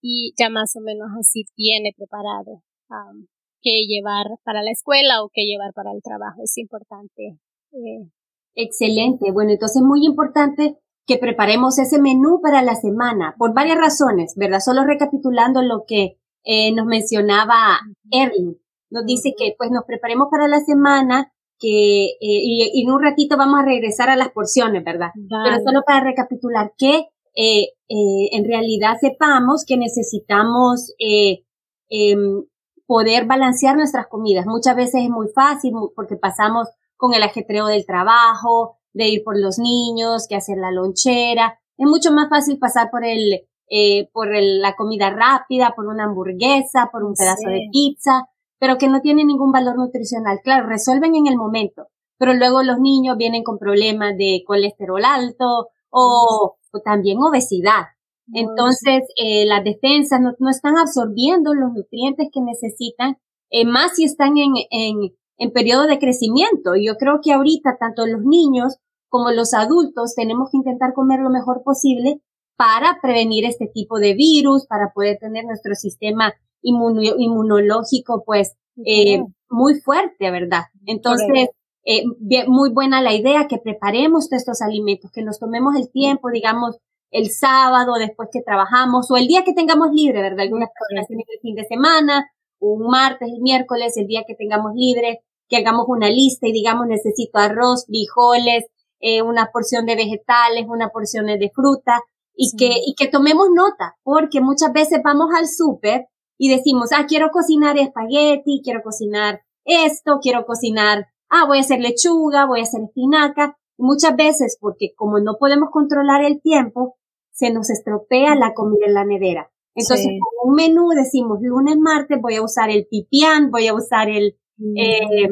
y 0.01 0.33
ya 0.37 0.49
más 0.49 0.75
o 0.75 0.81
menos 0.81 1.09
así 1.19 1.45
tiene 1.55 1.91
preparado 1.95 2.63
um, 2.89 3.25
que 3.61 3.85
llevar 3.87 4.25
para 4.43 4.61
la 4.63 4.71
escuela 4.71 5.23
o 5.23 5.29
que 5.33 5.45
llevar 5.45 5.73
para 5.73 5.91
el 5.91 6.01
trabajo. 6.01 6.41
Es 6.43 6.57
importante. 6.57 7.39
Eh. 7.71 8.09
Excelente. 8.55 9.31
Bueno, 9.31 9.51
entonces 9.51 9.81
muy 9.81 10.05
importante 10.05 10.77
que 11.05 11.17
preparemos 11.17 11.79
ese 11.79 12.01
menú 12.01 12.41
para 12.41 12.61
la 12.61 12.75
semana 12.75 13.35
por 13.37 13.53
varias 13.53 13.77
razones, 13.77 14.33
¿verdad? 14.35 14.59
Solo 14.59 14.83
recapitulando 14.83 15.61
lo 15.61 15.85
que 15.87 16.17
eh, 16.43 16.73
nos 16.73 16.85
mencionaba 16.85 17.79
Erling. 18.11 18.57
Nos 18.89 19.05
dice 19.05 19.33
que 19.37 19.53
pues 19.57 19.69
nos 19.71 19.83
preparemos 19.85 20.27
para 20.31 20.47
la 20.47 20.59
semana, 20.59 21.31
que 21.59 22.05
eh, 22.05 22.17
y, 22.19 22.83
en 22.83 22.91
un 22.91 23.01
ratito 23.01 23.37
vamos 23.37 23.59
a 23.59 23.65
regresar 23.65 24.09
a 24.09 24.15
las 24.15 24.31
porciones, 24.31 24.83
¿verdad? 24.83 25.09
Pero 25.15 25.57
solo 25.63 25.81
para 25.85 26.03
recapitular 26.03 26.73
que 26.77 27.07
eh, 27.39 27.73
eh, 27.87 28.29
en 28.31 28.45
realidad 28.45 28.97
sepamos 28.99 29.63
que 29.65 29.77
necesitamos 29.77 30.95
eh, 30.97 31.43
em, 31.87 32.43
poder 32.87 33.25
balancear 33.25 33.77
nuestras 33.77 34.07
comidas. 34.07 34.47
Muchas 34.47 34.75
veces 34.75 35.03
es 35.03 35.09
muy 35.09 35.27
fácil 35.35 35.73
porque 35.95 36.15
pasamos 36.15 36.67
con 36.95 37.13
el 37.13 37.21
ajetreo 37.21 37.67
del 37.67 37.85
trabajo, 37.85 38.77
de 38.91 39.09
ir 39.09 39.23
por 39.23 39.39
los 39.39 39.59
niños, 39.59 40.25
que 40.27 40.35
hacer 40.35 40.57
la 40.57 40.71
lonchera. 40.71 41.59
Es 41.77 41.87
mucho 41.87 42.11
más 42.11 42.27
fácil 42.27 42.57
pasar 42.57 42.89
por 42.89 43.05
el, 43.05 43.47
eh, 43.69 44.09
por 44.11 44.29
la 44.31 44.75
comida 44.75 45.11
rápida, 45.11 45.73
por 45.75 45.85
una 45.85 46.05
hamburguesa, 46.05 46.89
por 46.91 47.03
un 47.03 47.13
pedazo 47.13 47.49
de 47.49 47.67
pizza, 47.71 48.27
pero 48.57 48.79
que 48.79 48.87
no 48.87 49.01
tiene 49.01 49.23
ningún 49.23 49.51
valor 49.51 49.77
nutricional. 49.77 50.39
Claro, 50.43 50.67
resuelven 50.67 51.15
en 51.15 51.27
el 51.27 51.37
momento, 51.37 51.89
pero 52.17 52.33
luego 52.33 52.63
los 52.63 52.79
niños 52.79 53.15
vienen 53.15 53.43
con 53.43 53.59
problemas 53.59 54.17
de 54.17 54.43
colesterol 54.47 55.05
alto 55.05 55.67
o 55.91 56.56
también 56.83 57.17
obesidad. 57.19 57.85
Entonces, 58.33 59.03
eh, 59.15 59.45
las 59.45 59.63
defensas 59.63 60.19
no, 60.19 60.33
no, 60.39 60.49
están 60.49 60.77
absorbiendo 60.77 61.53
los 61.53 61.71
nutrientes 61.73 62.27
que 62.31 62.41
necesitan, 62.41 63.17
eh, 63.49 63.65
más 63.65 63.95
si 63.95 64.03
están 64.03 64.37
en, 64.37 64.51
en, 64.69 65.15
en 65.37 65.51
periodo 65.51 65.87
de 65.87 65.97
crecimiento. 65.97 66.75
Yo 66.75 66.95
creo 66.97 67.19
que 67.23 67.31
ahorita 67.31 67.77
tanto 67.79 68.05
los 68.05 68.21
niños 68.23 68.77
como 69.07 69.31
los 69.31 69.53
adultos 69.53 70.13
tenemos 70.15 70.49
que 70.51 70.57
intentar 70.57 70.93
comer 70.93 71.21
lo 71.21 71.29
mejor 71.29 71.63
posible 71.63 72.21
para 72.57 72.99
prevenir 73.01 73.45
este 73.45 73.67
tipo 73.67 73.99
de 73.99 74.13
virus, 74.15 74.65
para 74.67 74.91
poder 74.93 75.17
tener 75.19 75.45
nuestro 75.45 75.75
sistema 75.75 76.33
inmunológico 76.61 78.23
pues 78.25 78.57
eh, 78.85 79.23
muy 79.49 79.79
fuerte, 79.79 80.31
¿verdad? 80.31 80.63
Entonces, 80.85 81.49
eh, 81.89 82.03
muy 82.47 82.69
buena 82.69 83.01
la 83.01 83.13
idea 83.13 83.47
que 83.47 83.59
preparemos 83.59 84.29
estos 84.33 84.61
alimentos, 84.61 85.09
que 85.09 85.23
nos 85.23 85.39
tomemos 85.39 85.73
el 85.77 85.89
tiempo, 85.89 86.29
digamos, 86.29 86.77
el 87.11 87.31
sábado 87.31 87.93
después 87.97 88.27
que 88.29 88.41
trabajamos 88.41 89.09
o 89.09 89.15
el 89.15 89.27
día 89.27 89.45
que 89.45 89.53
tengamos 89.53 89.91
libre, 89.93 90.21
¿verdad? 90.21 90.41
Algunas 90.41 90.69
personas 90.77 91.07
tienen 91.07 91.25
el 91.33 91.39
fin 91.39 91.55
de 91.55 91.63
semana, 91.63 92.29
un 92.59 92.87
martes, 92.87 93.29
el 93.33 93.41
miércoles, 93.41 93.95
el 93.95 94.07
día 94.07 94.25
que 94.27 94.35
tengamos 94.35 94.73
libre, 94.75 95.21
que 95.47 95.55
hagamos 95.55 95.85
una 95.87 96.09
lista 96.09 96.49
y 96.49 96.51
digamos 96.51 96.87
necesito 96.87 97.39
arroz, 97.39 97.85
frijoles, 97.85 98.65
eh, 98.99 99.21
una 99.21 99.49
porción 99.53 99.85
de 99.85 99.95
vegetales, 99.95 100.65
una 100.67 100.89
porción 100.89 101.27
de 101.27 101.51
fruta 101.55 102.01
y 102.35 102.51
que, 102.57 102.69
y 102.85 102.95
que 102.95 103.07
tomemos 103.07 103.47
nota, 103.53 103.95
porque 104.03 104.41
muchas 104.41 104.73
veces 104.73 104.99
vamos 105.01 105.27
al 105.33 105.47
súper 105.47 106.07
y 106.37 106.49
decimos, 106.49 106.89
ah, 106.91 107.05
quiero 107.07 107.29
cocinar 107.31 107.77
espagueti, 107.77 108.59
quiero 108.61 108.81
cocinar 108.83 109.41
esto, 109.63 110.19
quiero 110.21 110.45
cocinar, 110.45 111.07
ah, 111.29 111.45
voy 111.47 111.57
a 111.57 111.61
hacer 111.61 111.79
lechuga, 111.79 112.45
voy 112.45 112.61
a 112.61 112.63
hacer 112.63 112.81
espinaca. 112.83 113.57
muchas 113.77 114.15
veces, 114.15 114.57
porque 114.59 114.93
como 114.95 115.19
no 115.19 115.37
podemos 115.39 115.69
controlar 115.71 116.23
el 116.23 116.41
tiempo, 116.41 116.97
se 117.31 117.51
nos 117.51 117.69
estropea 117.69 118.35
la 118.35 118.53
comida 118.53 118.87
en 118.87 118.93
la 118.95 119.05
nevera. 119.05 119.51
Entonces, 119.75 120.07
con 120.07 120.49
un 120.49 120.55
menú 120.55 120.89
decimos 120.89 121.37
lunes, 121.41 121.77
martes 121.77 122.19
voy 122.19 122.35
a 122.35 122.41
usar 122.41 122.71
el 122.71 122.87
pipián, 122.89 123.51
voy 123.51 123.67
a 123.67 123.75
usar 123.75 124.09
el, 124.09 124.35
mm, 124.57 124.75
eh, 124.75 125.29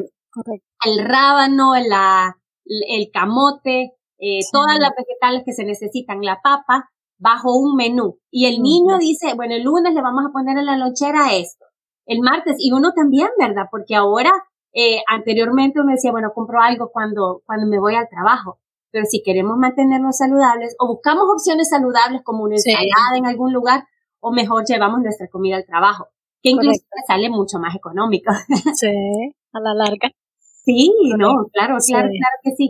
el 0.84 1.04
rábano, 1.04 1.72
la, 1.74 2.36
el 2.64 3.10
camote, 3.12 3.96
eh, 4.18 4.40
todas 4.52 4.78
las 4.78 4.90
vegetales 4.96 5.42
que 5.44 5.52
se 5.52 5.64
necesitan, 5.64 6.22
la 6.22 6.40
papa, 6.42 6.90
bajo 7.18 7.56
un 7.56 7.76
menú. 7.76 8.20
Y 8.30 8.46
el 8.46 8.62
niño 8.62 8.98
dice, 8.98 9.34
bueno, 9.34 9.54
el 9.54 9.64
lunes 9.64 9.94
le 9.94 10.02
vamos 10.02 10.24
a 10.28 10.32
poner 10.32 10.58
en 10.58 10.66
la 10.66 10.76
lonchera 10.76 11.34
esto, 11.34 11.64
el 12.06 12.20
martes, 12.20 12.56
y 12.58 12.72
uno 12.72 12.92
también, 12.94 13.28
¿verdad? 13.38 13.66
Porque 13.70 13.94
ahora, 13.94 14.32
eh, 14.78 15.00
anteriormente 15.08 15.80
uno 15.80 15.92
decía, 15.92 16.12
bueno, 16.12 16.32
compro 16.34 16.60
algo 16.60 16.90
cuando, 16.92 17.40
cuando 17.46 17.66
me 17.66 17.80
voy 17.80 17.94
al 17.94 18.10
trabajo. 18.10 18.58
Pero 18.90 19.06
si 19.06 19.22
queremos 19.22 19.56
mantenernos 19.56 20.18
saludables 20.18 20.76
o 20.78 20.86
buscamos 20.86 21.24
opciones 21.32 21.70
saludables 21.70 22.20
como 22.22 22.44
una 22.44 22.56
ensalada 22.56 23.16
en 23.16 23.24
algún 23.24 23.54
lugar, 23.54 23.84
o 24.20 24.32
mejor 24.32 24.64
llevamos 24.66 25.00
nuestra 25.00 25.28
comida 25.28 25.56
al 25.56 25.64
trabajo, 25.64 26.08
que 26.42 26.50
incluso 26.50 26.82
sale 27.06 27.30
mucho 27.30 27.58
más 27.58 27.74
económico. 27.74 28.32
Sí, 28.74 28.88
a 29.52 29.60
la 29.60 29.72
larga. 29.74 30.10
Sí, 30.66 30.92
no, 31.16 31.46
claro, 31.52 31.76
claro, 31.86 32.08
claro 32.08 32.36
que 32.42 32.50
sí. 32.56 32.68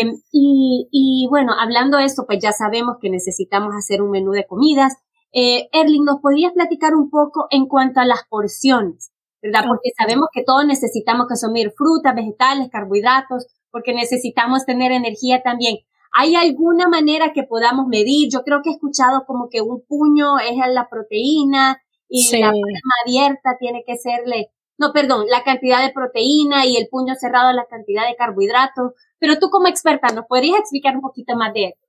Em, 0.00 0.20
y, 0.30 0.88
y 0.92 1.26
bueno, 1.30 1.52
hablando 1.58 1.98
de 1.98 2.04
esto, 2.04 2.26
pues 2.26 2.38
ya 2.40 2.52
sabemos 2.52 2.98
que 3.00 3.10
necesitamos 3.10 3.74
hacer 3.74 4.02
un 4.02 4.10
menú 4.10 4.30
de 4.32 4.46
comidas. 4.46 4.98
Eh, 5.32 5.68
Erling, 5.72 6.04
¿nos 6.04 6.20
podrías 6.20 6.52
platicar 6.52 6.94
un 6.94 7.10
poco 7.10 7.46
en 7.50 7.66
cuanto 7.66 7.98
a 8.00 8.04
las 8.04 8.24
porciones? 8.28 9.09
¿Verdad? 9.42 9.64
Porque 9.66 9.90
sabemos 9.96 10.28
que 10.32 10.44
todos 10.44 10.66
necesitamos 10.66 11.26
consumir 11.26 11.72
frutas, 11.76 12.14
vegetales, 12.14 12.68
carbohidratos, 12.70 13.46
porque 13.70 13.94
necesitamos 13.94 14.66
tener 14.66 14.92
energía 14.92 15.42
también. 15.42 15.78
¿Hay 16.12 16.34
alguna 16.34 16.88
manera 16.88 17.32
que 17.32 17.44
podamos 17.44 17.86
medir? 17.86 18.28
Yo 18.30 18.42
creo 18.42 18.60
que 18.62 18.70
he 18.70 18.72
escuchado 18.72 19.24
como 19.26 19.48
que 19.48 19.62
un 19.62 19.82
puño 19.86 20.38
es 20.38 20.56
la 20.72 20.88
proteína 20.88 21.80
y 22.08 22.28
la 22.38 22.48
palma 22.48 22.94
abierta 23.06 23.56
tiene 23.58 23.84
que 23.86 23.96
serle 23.96 24.50
no, 24.80 24.94
perdón, 24.94 25.26
la 25.28 25.44
cantidad 25.44 25.84
de 25.84 25.92
proteína 25.92 26.64
y 26.64 26.78
el 26.78 26.88
puño 26.88 27.14
cerrado 27.14 27.52
la 27.52 27.66
cantidad 27.66 28.08
de 28.08 28.16
carbohidratos. 28.16 28.92
Pero 29.18 29.38
tú 29.38 29.50
como 29.50 29.68
experta, 29.68 30.08
¿nos 30.08 30.24
podrías 30.24 30.58
explicar 30.58 30.96
un 30.96 31.02
poquito 31.02 31.36
más 31.36 31.52
de 31.52 31.66
eso? 31.66 31.86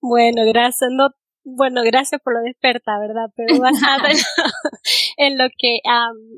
Bueno, 0.00 0.42
gracias. 0.46 0.88
No, 0.90 1.08
bueno, 1.44 1.82
gracias 1.84 2.20
por 2.22 2.34
lo 2.34 2.40
de 2.40 2.50
experta, 2.50 2.98
¿verdad? 2.98 3.28
Pero 3.36 3.58
basado 3.60 4.08
en, 5.16 5.38
lo 5.38 5.44
que 5.56 5.78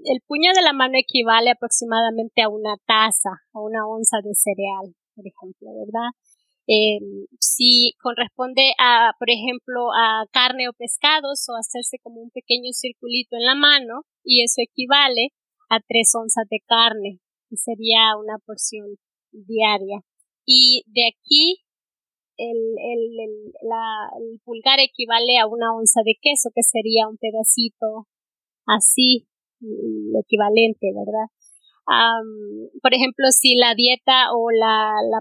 el 0.05 0.21
puño 0.27 0.51
de 0.55 0.63
la 0.63 0.73
mano 0.73 0.99
equivale 0.99 1.51
aproximadamente 1.51 2.43
a 2.43 2.49
una 2.49 2.77
taza, 2.87 3.31
a 3.53 3.61
una 3.61 3.87
onza 3.87 4.19
de 4.23 4.35
cereal, 4.35 4.95
por 5.15 5.25
ejemplo, 5.27 5.69
¿verdad? 5.87 6.11
Eh, 6.69 6.99
si 7.39 7.95
corresponde 8.03 8.73
a, 8.79 9.13
por 9.21 9.31
ejemplo, 9.31 9.95
a 9.95 10.25
carne 10.33 10.69
o 10.69 10.73
pescados 10.73 11.47
o 11.49 11.55
hacerse 11.55 11.99
como 12.03 12.21
un 12.21 12.31
pequeño 12.31 12.73
circulito 12.73 13.37
en 13.37 13.47
la 13.47 13.55
mano 13.55 14.03
y 14.25 14.43
eso 14.43 14.61
equivale 14.61 15.31
a 15.71 15.79
tres 15.79 16.13
onzas 16.15 16.47
de 16.51 16.59
carne, 16.67 17.21
que 17.49 17.57
sería 17.57 18.17
una 18.19 18.39
porción 18.45 18.97
diaria. 19.31 20.01
Y 20.45 20.83
de 20.87 21.07
aquí 21.07 21.66
el, 22.37 22.59
el, 22.79 23.21
el, 23.21 23.53
la, 23.63 24.11
el 24.21 24.41
pulgar 24.45 24.79
equivale 24.81 25.39
a 25.39 25.47
una 25.47 25.75
onza 25.75 26.01
de 26.05 26.15
queso, 26.21 26.51
que 26.55 26.63
sería 26.63 27.09
un 27.09 27.17
pedacito 27.17 28.07
así, 28.67 29.27
equivalente, 29.61 30.93
¿verdad? 30.95 31.29
por 32.83 32.95
ejemplo, 32.95 33.27
si 33.31 33.55
la 33.55 33.75
dieta 33.75 34.33
o 34.35 34.51
la, 34.51 34.91
la, 35.09 35.21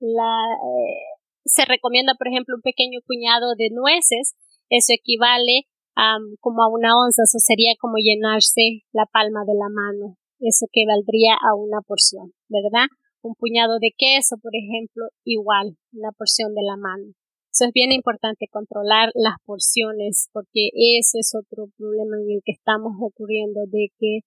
la 0.00 0.44
eh, 0.52 1.12
se 1.44 1.64
recomienda, 1.64 2.14
por 2.18 2.28
ejemplo, 2.28 2.56
un 2.56 2.62
pequeño 2.62 3.00
puñado 3.06 3.54
de 3.56 3.70
nueces, 3.72 4.36
eso 4.68 4.92
equivale 4.92 5.68
a 5.96 6.18
como 6.40 6.62
a 6.62 6.68
una 6.68 6.96
onza, 6.96 7.22
eso 7.24 7.38
sería 7.38 7.74
como 7.80 7.96
llenarse 7.96 8.84
la 8.92 9.06
palma 9.06 9.44
de 9.46 9.54
la 9.54 9.68
mano, 9.70 10.16
eso 10.40 10.66
equivaldría 10.66 11.34
a 11.34 11.54
una 11.54 11.80
porción, 11.80 12.32
¿verdad? 12.48 12.86
Un 13.22 13.34
puñado 13.34 13.78
de 13.78 13.92
queso, 13.96 14.36
por 14.38 14.52
ejemplo, 14.54 15.04
igual, 15.24 15.76
una 15.92 16.10
porción 16.12 16.54
de 16.54 16.62
la 16.62 16.76
mano. 16.76 17.12
Eso 17.52 17.66
es 17.66 17.72
bien 17.72 17.92
importante 17.92 18.48
controlar 18.50 19.10
las 19.14 19.36
porciones 19.44 20.28
porque 20.32 20.70
ese 20.72 21.18
es 21.20 21.34
otro 21.34 21.68
problema 21.76 22.16
en 22.16 22.30
el 22.30 22.42
que 22.44 22.52
estamos 22.52 22.94
recurriendo 22.98 23.60
de 23.66 23.88
que 23.98 24.20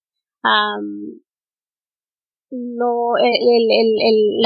no 2.51 3.17
el, 3.17 4.39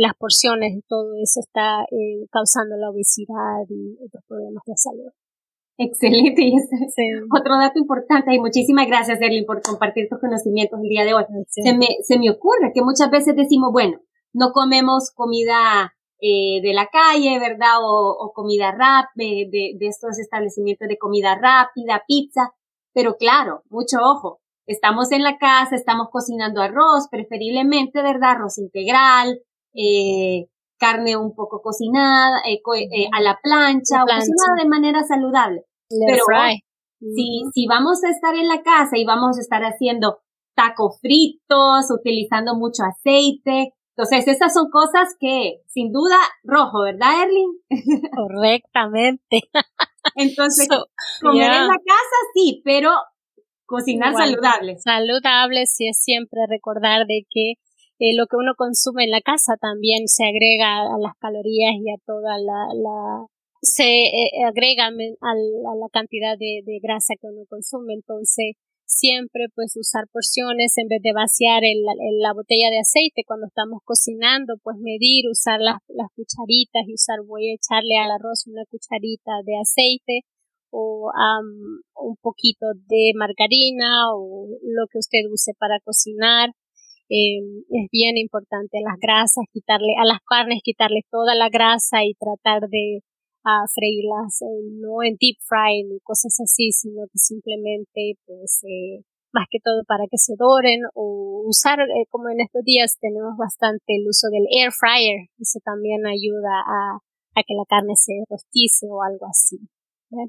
las 0.00 0.14
porciones 0.16 0.82
todo 0.88 1.14
eso 1.22 1.40
está 1.40 1.82
eh, 1.90 2.26
causando 2.30 2.76
la 2.76 2.90
obesidad 2.90 3.66
y 3.68 3.96
otros 4.02 4.24
problemas 4.26 4.62
de 4.66 4.76
salud. 4.76 5.12
Excelente, 5.76 6.42
y 6.42 6.54
ese 6.56 6.76
es 6.84 7.22
otro 7.36 7.58
dato 7.58 7.78
importante 7.78 8.32
y 8.32 8.38
muchísimas 8.38 8.86
gracias 8.86 9.20
Erling 9.20 9.44
por 9.44 9.60
compartir 9.60 10.08
tus 10.08 10.20
conocimientos 10.20 10.78
el 10.82 10.88
día 10.88 11.04
de 11.04 11.14
hoy. 11.14 11.24
Se, 11.48 11.76
me, 11.76 11.88
se 12.02 12.18
me 12.18 12.30
ocurre 12.30 12.72
que 12.72 12.82
muchas 12.82 13.10
veces 13.10 13.34
decimos, 13.34 13.72
bueno, 13.72 13.98
no 14.32 14.52
comemos 14.52 15.10
comida 15.14 15.94
eh, 16.20 16.60
de 16.62 16.72
la 16.74 16.86
calle, 16.86 17.38
¿verdad? 17.40 17.82
O, 17.82 18.16
o 18.18 18.32
comida 18.32 18.70
rap, 18.70 19.06
de, 19.16 19.48
de 19.50 19.86
estos 19.86 20.18
establecimientos 20.18 20.88
de 20.88 20.98
comida 20.98 21.34
rápida, 21.34 22.04
pizza, 22.06 22.52
pero 22.92 23.16
claro, 23.16 23.62
mucho 23.68 23.98
ojo, 24.00 24.40
Estamos 24.66 25.12
en 25.12 25.22
la 25.22 25.36
casa, 25.36 25.76
estamos 25.76 26.08
cocinando 26.10 26.62
arroz, 26.62 27.08
preferiblemente, 27.10 28.02
¿verdad? 28.02 28.30
Arroz 28.32 28.56
integral, 28.56 29.40
eh, 29.74 30.46
carne 30.84 31.16
un 31.16 31.34
poco 31.34 31.62
cocinada, 31.62 32.38
eh, 32.46 32.60
eh, 32.76 33.08
a 33.12 33.20
la 33.20 33.38
plancha, 33.42 34.02
o 34.02 34.06
cocinada 34.06 34.62
de 34.62 34.68
manera 34.68 35.02
saludable. 35.02 35.62
Pero 35.88 36.24
si, 37.00 37.42
si 37.52 37.66
vamos 37.66 38.02
a 38.04 38.10
estar 38.10 38.34
en 38.34 38.48
la 38.48 38.62
casa 38.62 38.96
y 38.96 39.04
vamos 39.04 39.38
a 39.38 39.40
estar 39.40 39.62
haciendo 39.62 40.18
tacos 40.54 40.98
fritos, 41.00 41.90
utilizando 41.90 42.54
mucho 42.54 42.82
aceite, 42.84 43.74
entonces 43.96 44.26
esas 44.26 44.52
son 44.52 44.70
cosas 44.70 45.14
que, 45.20 45.62
sin 45.68 45.92
duda, 45.92 46.16
rojo, 46.42 46.82
¿verdad, 46.82 47.22
Erling? 47.22 47.60
Correctamente. 48.16 49.40
Entonces, 50.16 50.68
comer 51.22 51.52
en 51.52 51.66
la 51.68 51.78
casa 51.78 52.16
sí, 52.34 52.60
pero 52.64 52.90
Cocinar 53.66 54.12
saludable. 54.14 54.76
Saludable, 54.78 55.66
sí 55.66 55.88
es 55.88 55.98
siempre 56.02 56.40
recordar 56.48 57.06
de 57.06 57.26
que 57.30 57.54
eh, 57.98 58.14
lo 58.16 58.26
que 58.26 58.36
uno 58.36 58.54
consume 58.56 59.04
en 59.04 59.10
la 59.10 59.20
casa 59.20 59.54
también 59.60 60.08
se 60.08 60.24
agrega 60.24 60.82
a 60.82 60.98
las 60.98 61.14
calorías 61.18 61.74
y 61.78 61.90
a 61.90 61.96
toda 62.04 62.38
la, 62.38 62.68
la 62.74 63.26
se 63.62 63.84
eh, 63.84 64.44
agrega 64.46 64.86
a, 64.88 64.92
la 64.92 65.88
cantidad 65.92 66.36
de, 66.38 66.62
de, 66.64 66.78
grasa 66.82 67.14
que 67.20 67.28
uno 67.28 67.44
consume. 67.48 67.94
Entonces, 67.94 68.56
siempre 68.86 69.46
pues 69.54 69.76
usar 69.76 70.04
porciones 70.12 70.76
en 70.76 70.88
vez 70.88 71.00
de 71.02 71.12
vaciar 71.12 71.62
la 72.20 72.32
botella 72.32 72.70
de 72.70 72.80
aceite 72.80 73.24
cuando 73.26 73.46
estamos 73.46 73.80
cocinando, 73.84 74.54
pues 74.62 74.76
medir, 74.78 75.28
usar 75.30 75.60
las, 75.60 75.78
las 75.88 76.08
cucharitas 76.14 76.84
y 76.86 76.94
usar, 76.94 77.18
voy 77.26 77.50
a 77.50 77.54
echarle 77.54 77.96
al 77.98 78.10
arroz 78.10 78.46
una 78.46 78.64
cucharita 78.66 79.32
de 79.44 79.56
aceite 79.58 80.20
o 80.70 81.10
un 81.94 82.16
poquito 82.16 82.66
de 82.88 83.12
margarina 83.14 84.12
o 84.12 84.48
lo 84.62 84.86
que 84.90 84.98
usted 84.98 85.20
use 85.30 85.52
para 85.58 85.78
cocinar. 85.80 86.50
Eh, 87.08 87.40
es 87.68 87.86
bien 87.92 88.16
importante 88.16 88.78
las 88.82 88.98
grasas, 88.98 89.44
quitarle 89.52 89.94
a 90.00 90.04
las 90.04 90.20
carnes, 90.26 90.60
quitarle 90.62 91.02
toda 91.10 91.34
la 91.34 91.48
grasa 91.48 92.04
y 92.04 92.14
tratar 92.14 92.68
de 92.68 93.00
uh, 93.44 93.66
freírlas 93.72 94.40
eh, 94.42 94.64
no 94.80 95.02
en 95.02 95.16
deep 95.20 95.36
fry 95.40 95.84
ni 95.84 96.00
cosas 96.00 96.34
así, 96.40 96.72
sino 96.72 97.04
que 97.12 97.18
simplemente 97.18 98.16
pues 98.26 98.64
eh, 98.64 99.04
más 99.34 99.46
que 99.50 99.58
todo 99.62 99.82
para 99.86 100.04
que 100.10 100.16
se 100.16 100.34
doren 100.38 100.80
o 100.94 101.42
usar 101.46 101.80
eh, 101.80 102.06
como 102.08 102.30
en 102.30 102.40
estos 102.40 102.62
días 102.64 102.96
tenemos 103.00 103.36
bastante 103.36 103.98
el 103.98 104.06
uso 104.08 104.28
del 104.30 104.46
air 104.48 104.70
fryer, 104.72 105.28
eso 105.38 105.58
también 105.64 106.06
ayuda 106.06 106.62
a, 106.64 106.98
a 107.34 107.42
que 107.42 107.54
la 107.54 107.66
carne 107.68 107.94
se 107.96 108.12
rostice 108.30 108.86
o 108.88 109.02
algo 109.02 109.26
así. 109.26 109.58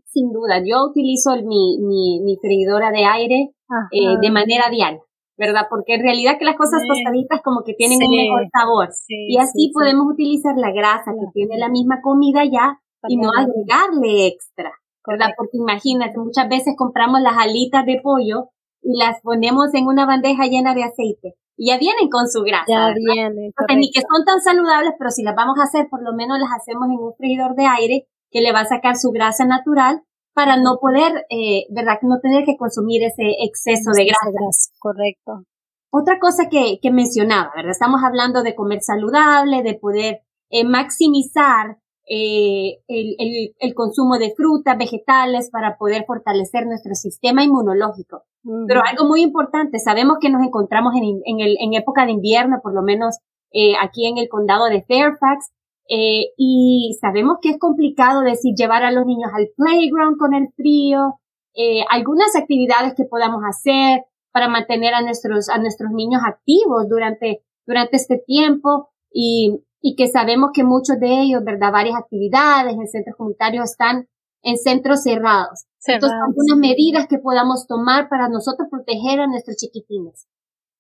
Sin 0.07 0.33
duda, 0.33 0.63
yo 0.65 0.89
utilizo 0.89 1.35
mi, 1.45 1.77
mi, 1.77 2.19
mi 2.21 2.37
freidora 2.37 2.89
de 2.89 3.05
aire 3.05 3.51
eh, 3.91 4.17
de 4.19 4.31
manera 4.31 4.65
diaria, 4.71 4.99
¿verdad? 5.37 5.67
Porque 5.69 5.95
en 5.95 6.03
realidad 6.03 6.37
que 6.39 6.45
las 6.45 6.55
cosas 6.55 6.81
tostaditas 6.87 7.41
como 7.43 7.63
que 7.63 7.73
tienen 7.73 7.99
un 8.01 8.15
mejor 8.15 8.47
sabor. 8.51 8.89
y 9.07 9.37
así 9.37 9.71
podemos 9.73 10.07
utilizar 10.11 10.55
la 10.57 10.71
grasa 10.71 11.11
que 11.11 11.27
tiene 11.33 11.57
la 11.57 11.69
misma 11.69 11.99
comida 12.01 12.43
ya 12.45 12.79
y 13.07 13.17
no 13.17 13.29
agregarle 13.29 14.27
extra, 14.27 14.71
¿verdad? 15.05 15.31
Porque 15.37 15.57
imagínate, 15.57 16.17
muchas 16.17 16.49
veces 16.49 16.75
compramos 16.77 17.21
las 17.21 17.37
alitas 17.37 17.85
de 17.85 17.99
pollo 18.01 18.49
y 18.81 18.97
las 18.97 19.21
ponemos 19.21 19.73
en 19.73 19.87
una 19.87 20.05
bandeja 20.05 20.45
llena 20.45 20.73
de 20.73 20.83
aceite. 20.83 21.35
Y 21.57 21.69
ya 21.69 21.77
vienen 21.77 22.09
con 22.09 22.27
su 22.27 22.41
grasa. 22.41 22.65
Ya 22.67 22.93
vienen. 22.93 23.51
ni 23.77 23.91
que 23.91 24.01
son 24.01 24.25
tan 24.25 24.41
saludables, 24.41 24.93
pero 24.97 25.09
si 25.09 25.23
las 25.23 25.35
vamos 25.35 25.57
a 25.59 25.63
hacer, 25.63 25.87
por 25.89 26.03
lo 26.03 26.13
menos 26.13 26.37
las 26.39 26.49
hacemos 26.51 26.87
en 26.89 26.99
un 26.99 27.13
freidor 27.15 27.55
de 27.55 27.65
aire 27.65 28.07
que 28.29 28.41
le 28.41 28.51
va 28.51 28.61
a 28.61 28.65
sacar 28.65 28.97
su 28.97 29.11
grasa 29.11 29.45
natural 29.45 30.01
para 30.35 30.57
no 30.57 30.77
poder, 30.79 31.25
eh, 31.29 31.65
¿verdad? 31.69 31.97
No 32.01 32.19
tener 32.19 32.43
que 32.43 32.57
consumir 32.57 33.03
ese 33.03 33.23
exceso 33.41 33.91
de 33.95 34.05
grasa. 34.05 34.69
Correcto. 34.79 35.45
Otra 35.89 36.19
cosa 36.19 36.49
que, 36.49 36.77
que 36.81 36.91
mencionaba, 36.91 37.51
¿verdad? 37.55 37.71
Estamos 37.71 38.01
hablando 38.03 38.43
de 38.43 38.53
comer 38.53 38.81
saludable, 38.81 39.63
de 39.63 39.75
poder 39.75 40.19
eh, 40.49 40.65
maximizar 40.65 41.77
eh, 42.07 42.81
el, 42.87 43.15
el, 43.17 43.55
el, 43.57 43.73
consumo 43.73 44.19
de 44.19 44.33
frutas, 44.35 44.77
vegetales 44.77 45.49
para 45.49 45.77
poder 45.77 46.03
fortalecer 46.05 46.67
nuestro 46.67 46.93
sistema 46.95 47.43
inmunológico. 47.43 48.23
Pero 48.67 48.81
algo 48.85 49.05
muy 49.05 49.21
importante, 49.21 49.79
sabemos 49.79 50.17
que 50.21 50.29
nos 50.29 50.45
encontramos 50.45 50.93
en, 50.95 51.21
en, 51.25 51.39
el, 51.39 51.55
en 51.59 51.73
época 51.73 52.05
de 52.05 52.11
invierno, 52.11 52.59
por 52.61 52.75
lo 52.75 52.83
menos 52.83 53.19
eh, 53.51 53.73
aquí 53.81 54.05
en 54.05 54.17
el 54.17 54.27
condado 54.27 54.65
de 54.65 54.83
Fairfax, 54.83 55.51
eh, 55.89 56.33
y 56.37 56.97
sabemos 56.99 57.37
que 57.41 57.49
es 57.49 57.59
complicado 57.59 58.21
decir 58.21 58.53
llevar 58.55 58.83
a 58.83 58.91
los 58.91 59.05
niños 59.05 59.31
al 59.33 59.49
playground 59.55 60.17
con 60.17 60.33
el 60.33 60.47
frío, 60.55 61.19
eh, 61.53 61.83
algunas 61.89 62.35
actividades 62.35 62.95
que 62.95 63.05
podamos 63.05 63.41
hacer 63.47 64.01
para 64.31 64.49
mantener 64.49 64.93
a 64.93 65.01
nuestros, 65.01 65.49
a 65.49 65.57
nuestros 65.57 65.91
niños 65.91 66.21
activos 66.25 66.89
durante, 66.89 67.43
durante 67.65 67.97
este 67.97 68.21
tiempo 68.25 68.89
y, 69.11 69.63
y 69.79 69.95
que 69.95 70.07
sabemos 70.07 70.49
que 70.53 70.63
muchos 70.63 70.99
de 70.99 71.21
ellos, 71.21 71.43
¿verdad? 71.45 71.71
Varias 71.71 71.97
actividades 71.97 72.73
en 72.73 72.87
centros 72.87 73.15
comunitarios 73.15 73.71
están 73.71 74.07
en 74.41 74.57
centros 74.57 75.03
cerrados. 75.03 75.65
Entonces, 75.87 76.17
algunas 76.27 76.57
medidas 76.57 77.07
que 77.07 77.19
podamos 77.19 77.67
tomar 77.67 78.09
para 78.09 78.27
nosotros 78.27 78.67
proteger 78.69 79.19
a 79.19 79.27
nuestros 79.27 79.57
chiquitines. 79.57 80.27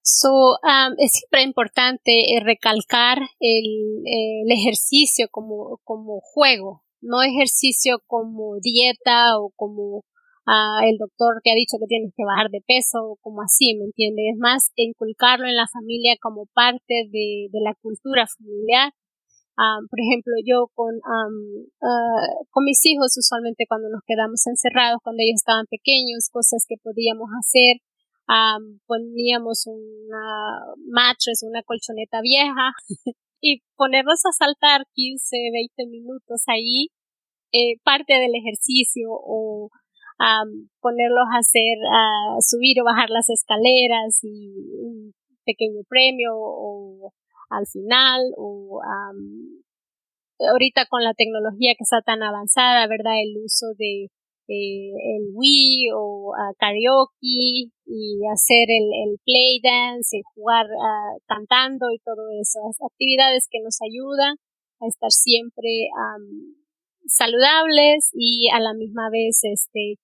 So, 0.07 0.29
um, 0.61 0.93
es 0.99 1.13
siempre 1.13 1.41
importante 1.41 2.11
eh, 2.11 2.39
recalcar 2.39 3.17
el, 3.39 4.03
ejercicio 4.51 5.27
como, 5.31 5.79
como 5.83 6.19
juego, 6.21 6.83
no 7.01 7.23
ejercicio 7.23 7.97
como 8.05 8.59
dieta 8.61 9.39
o 9.39 9.49
como 9.55 10.05
uh, 10.45 10.79
el 10.83 10.97
doctor 10.99 11.41
te 11.43 11.49
ha 11.49 11.55
dicho 11.55 11.77
que 11.79 11.87
tienes 11.87 12.13
que 12.15 12.23
bajar 12.23 12.51
de 12.51 12.61
peso 12.61 12.99
o 13.01 13.15
como 13.19 13.41
así, 13.41 13.75
¿me 13.75 13.85
entiendes? 13.85 14.25
Es 14.33 14.37
más, 14.37 14.71
inculcarlo 14.75 15.47
en 15.47 15.55
la 15.55 15.65
familia 15.67 16.15
como 16.21 16.45
parte 16.53 17.09
de, 17.11 17.49
de 17.51 17.59
la 17.63 17.73
cultura 17.73 18.27
familiar 18.27 18.93
por 19.89 19.99
ejemplo, 19.99 20.33
yo 20.45 20.67
con, 20.73 20.95
uh, 20.95 22.45
con 22.51 22.63
mis 22.65 22.85
hijos, 22.85 23.15
usualmente 23.17 23.65
cuando 23.67 23.89
nos 23.89 24.01
quedamos 24.05 24.45
encerrados, 24.47 24.99
cuando 25.03 25.21
ellos 25.23 25.39
estaban 25.39 25.65
pequeños, 25.67 26.29
cosas 26.31 26.65
que 26.67 26.75
podíamos 26.81 27.29
hacer, 27.39 27.79
poníamos 28.87 29.67
una 29.67 30.59
mattress, 30.87 31.43
una 31.43 31.63
colchoneta 31.63 32.21
vieja 32.21 32.73
y 33.41 33.61
ponernos 33.75 34.25
a 34.25 34.31
saltar 34.31 34.85
15, 34.93 35.37
20 35.77 35.91
minutos 35.91 36.43
ahí, 36.47 36.87
eh, 37.51 37.79
parte 37.83 38.13
del 38.13 38.35
ejercicio 38.35 39.09
o 39.09 39.69
ponerlos 40.79 41.27
a 41.33 41.39
hacer, 41.39 41.77
a 41.91 42.37
subir 42.39 42.79
o 42.81 42.85
bajar 42.85 43.09
las 43.09 43.29
escaleras 43.29 44.19
y 44.23 44.53
un 44.79 45.13
pequeño 45.45 45.81
premio 45.89 46.31
o 46.33 47.11
al 47.49 47.67
final 47.67 48.21
o 48.37 48.81
ahorita 50.39 50.85
con 50.87 51.03
la 51.03 51.13
tecnología 51.13 51.73
que 51.77 51.83
está 51.83 52.01
tan 52.01 52.23
avanzada, 52.23 52.87
¿verdad? 52.87 53.21
El 53.21 53.37
uso 53.43 53.67
de 53.77 54.09
eh, 54.47 54.91
el 54.93 55.33
Wii 55.33 55.89
o 55.95 56.33
karaoke 56.57 57.71
y 57.85 58.19
hacer 58.31 58.67
el, 58.69 58.87
el 59.09 59.19
play 59.23 59.59
dance 59.61 60.17
y 60.17 60.21
jugar 60.33 60.65
uh, 60.65 61.19
cantando 61.27 61.91
y 61.91 61.99
todo 61.99 62.29
eso. 62.39 62.59
Actividades 62.85 63.47
que 63.49 63.59
nos 63.63 63.77
ayudan 63.81 64.35
a 64.81 64.87
estar 64.87 65.11
siempre 65.11 65.89
saludables 67.07 68.09
y 68.13 68.49
a 68.49 68.59
la 68.59 68.73
misma 68.73 69.09
vez 69.09 69.39
este 69.43 69.95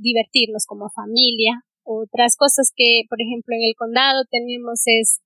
divertirnos 0.00 0.64
como 0.66 0.88
familia. 0.88 1.60
Otras 1.82 2.36
cosas 2.36 2.72
que, 2.74 3.02
por 3.10 3.20
ejemplo, 3.20 3.54
en 3.54 3.64
el 3.64 3.74
condado 3.76 4.24
tenemos 4.30 4.80
es 4.86 5.20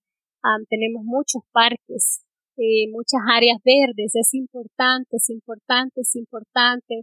tenemos 0.68 1.04
muchos 1.04 1.42
parques, 1.52 2.24
eh, 2.57 2.88
muchas 2.90 3.20
áreas 3.31 3.59
verdes. 3.64 4.14
Es 4.14 4.35
importante, 4.35 5.16
es 5.16 5.31
importante, 5.31 6.00
es 6.00 6.16
importante 6.16 7.02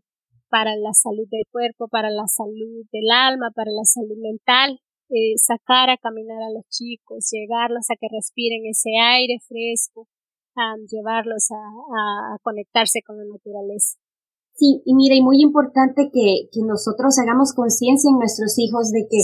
para 0.55 0.77
la 0.77 0.93
salud 0.93 1.27
del 1.29 1.43
cuerpo, 1.51 1.89
para 1.89 2.09
la 2.09 2.27
salud 2.27 2.87
del 2.93 3.11
alma, 3.11 3.51
para 3.53 3.71
la 3.71 3.83
salud 3.83 4.15
mental. 4.23 4.79
Eh, 5.09 5.35
sacar 5.35 5.89
a 5.89 5.97
caminar 5.97 6.41
a 6.41 6.49
los 6.49 6.63
chicos, 6.69 7.29
llevarlos 7.29 7.91
a 7.91 7.95
que 7.99 8.07
respiren 8.09 8.63
ese 8.65 8.89
aire 8.97 9.35
fresco, 9.45 10.07
llevarlos 10.89 11.51
a, 11.51 12.33
a, 12.33 12.37
conectarse 12.41 13.01
con 13.05 13.17
la 13.17 13.25
naturaleza. 13.25 13.99
Sí, 14.53 14.81
y 14.85 14.95
mira, 14.95 15.15
y 15.15 15.21
muy 15.21 15.41
importante 15.41 16.09
que, 16.11 16.47
que 16.51 16.61
nosotros 16.65 17.19
hagamos 17.19 17.53
conciencia 17.53 18.09
en 18.09 18.17
nuestros 18.17 18.57
hijos 18.57 18.91
de 18.91 19.05
que 19.11 19.19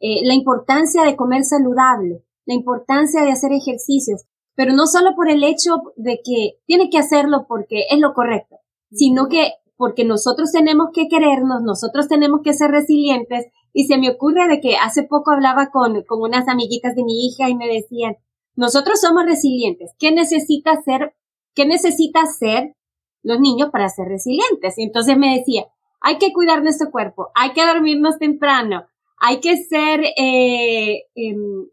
eh, 0.00 0.26
la 0.26 0.34
importancia 0.34 1.04
de 1.04 1.16
comer 1.16 1.44
saludable, 1.44 2.24
la 2.44 2.54
importancia 2.54 3.22
de 3.22 3.30
hacer 3.30 3.52
ejercicios, 3.52 4.24
pero 4.54 4.74
no 4.74 4.86
solo 4.86 5.14
por 5.14 5.30
el 5.30 5.44
hecho 5.44 5.80
de 5.96 6.20
que 6.22 6.58
tiene 6.66 6.90
que 6.90 6.98
hacerlo 6.98 7.46
porque 7.48 7.86
es 7.88 8.00
lo 8.00 8.12
correcto, 8.12 8.56
sino 8.90 9.28
que 9.28 9.61
porque 9.76 10.04
nosotros 10.04 10.52
tenemos 10.52 10.88
que 10.92 11.08
querernos, 11.08 11.62
nosotros 11.62 12.08
tenemos 12.08 12.40
que 12.42 12.52
ser 12.52 12.70
resilientes 12.70 13.46
y 13.72 13.86
se 13.86 13.98
me 13.98 14.10
ocurre 14.10 14.48
de 14.48 14.60
que 14.60 14.76
hace 14.76 15.02
poco 15.04 15.32
hablaba 15.32 15.70
con, 15.70 16.02
con 16.04 16.20
unas 16.20 16.48
amiguitas 16.48 16.94
de 16.94 17.04
mi 17.04 17.26
hija 17.26 17.48
y 17.48 17.54
me 17.54 17.66
decían, 17.66 18.16
nosotros 18.54 19.00
somos 19.00 19.24
resilientes, 19.24 19.92
¿qué 19.98 20.12
necesita 20.12 20.80
ser, 20.82 21.14
qué 21.54 21.66
necesita 21.66 22.22
hacer 22.22 22.74
los 23.22 23.40
niños 23.40 23.70
para 23.70 23.88
ser 23.88 24.08
resilientes? 24.08 24.76
Y 24.76 24.84
entonces 24.84 25.16
me 25.16 25.38
decía, 25.38 25.64
hay 26.00 26.18
que 26.18 26.32
cuidar 26.32 26.62
nuestro 26.62 26.90
cuerpo, 26.90 27.30
hay 27.34 27.52
que 27.52 27.66
dormirnos 27.66 28.18
temprano, 28.18 28.84
hay 29.18 29.40
que 29.40 29.56
ser 29.56 30.00
eh, 30.18 31.04
em, 31.14 31.66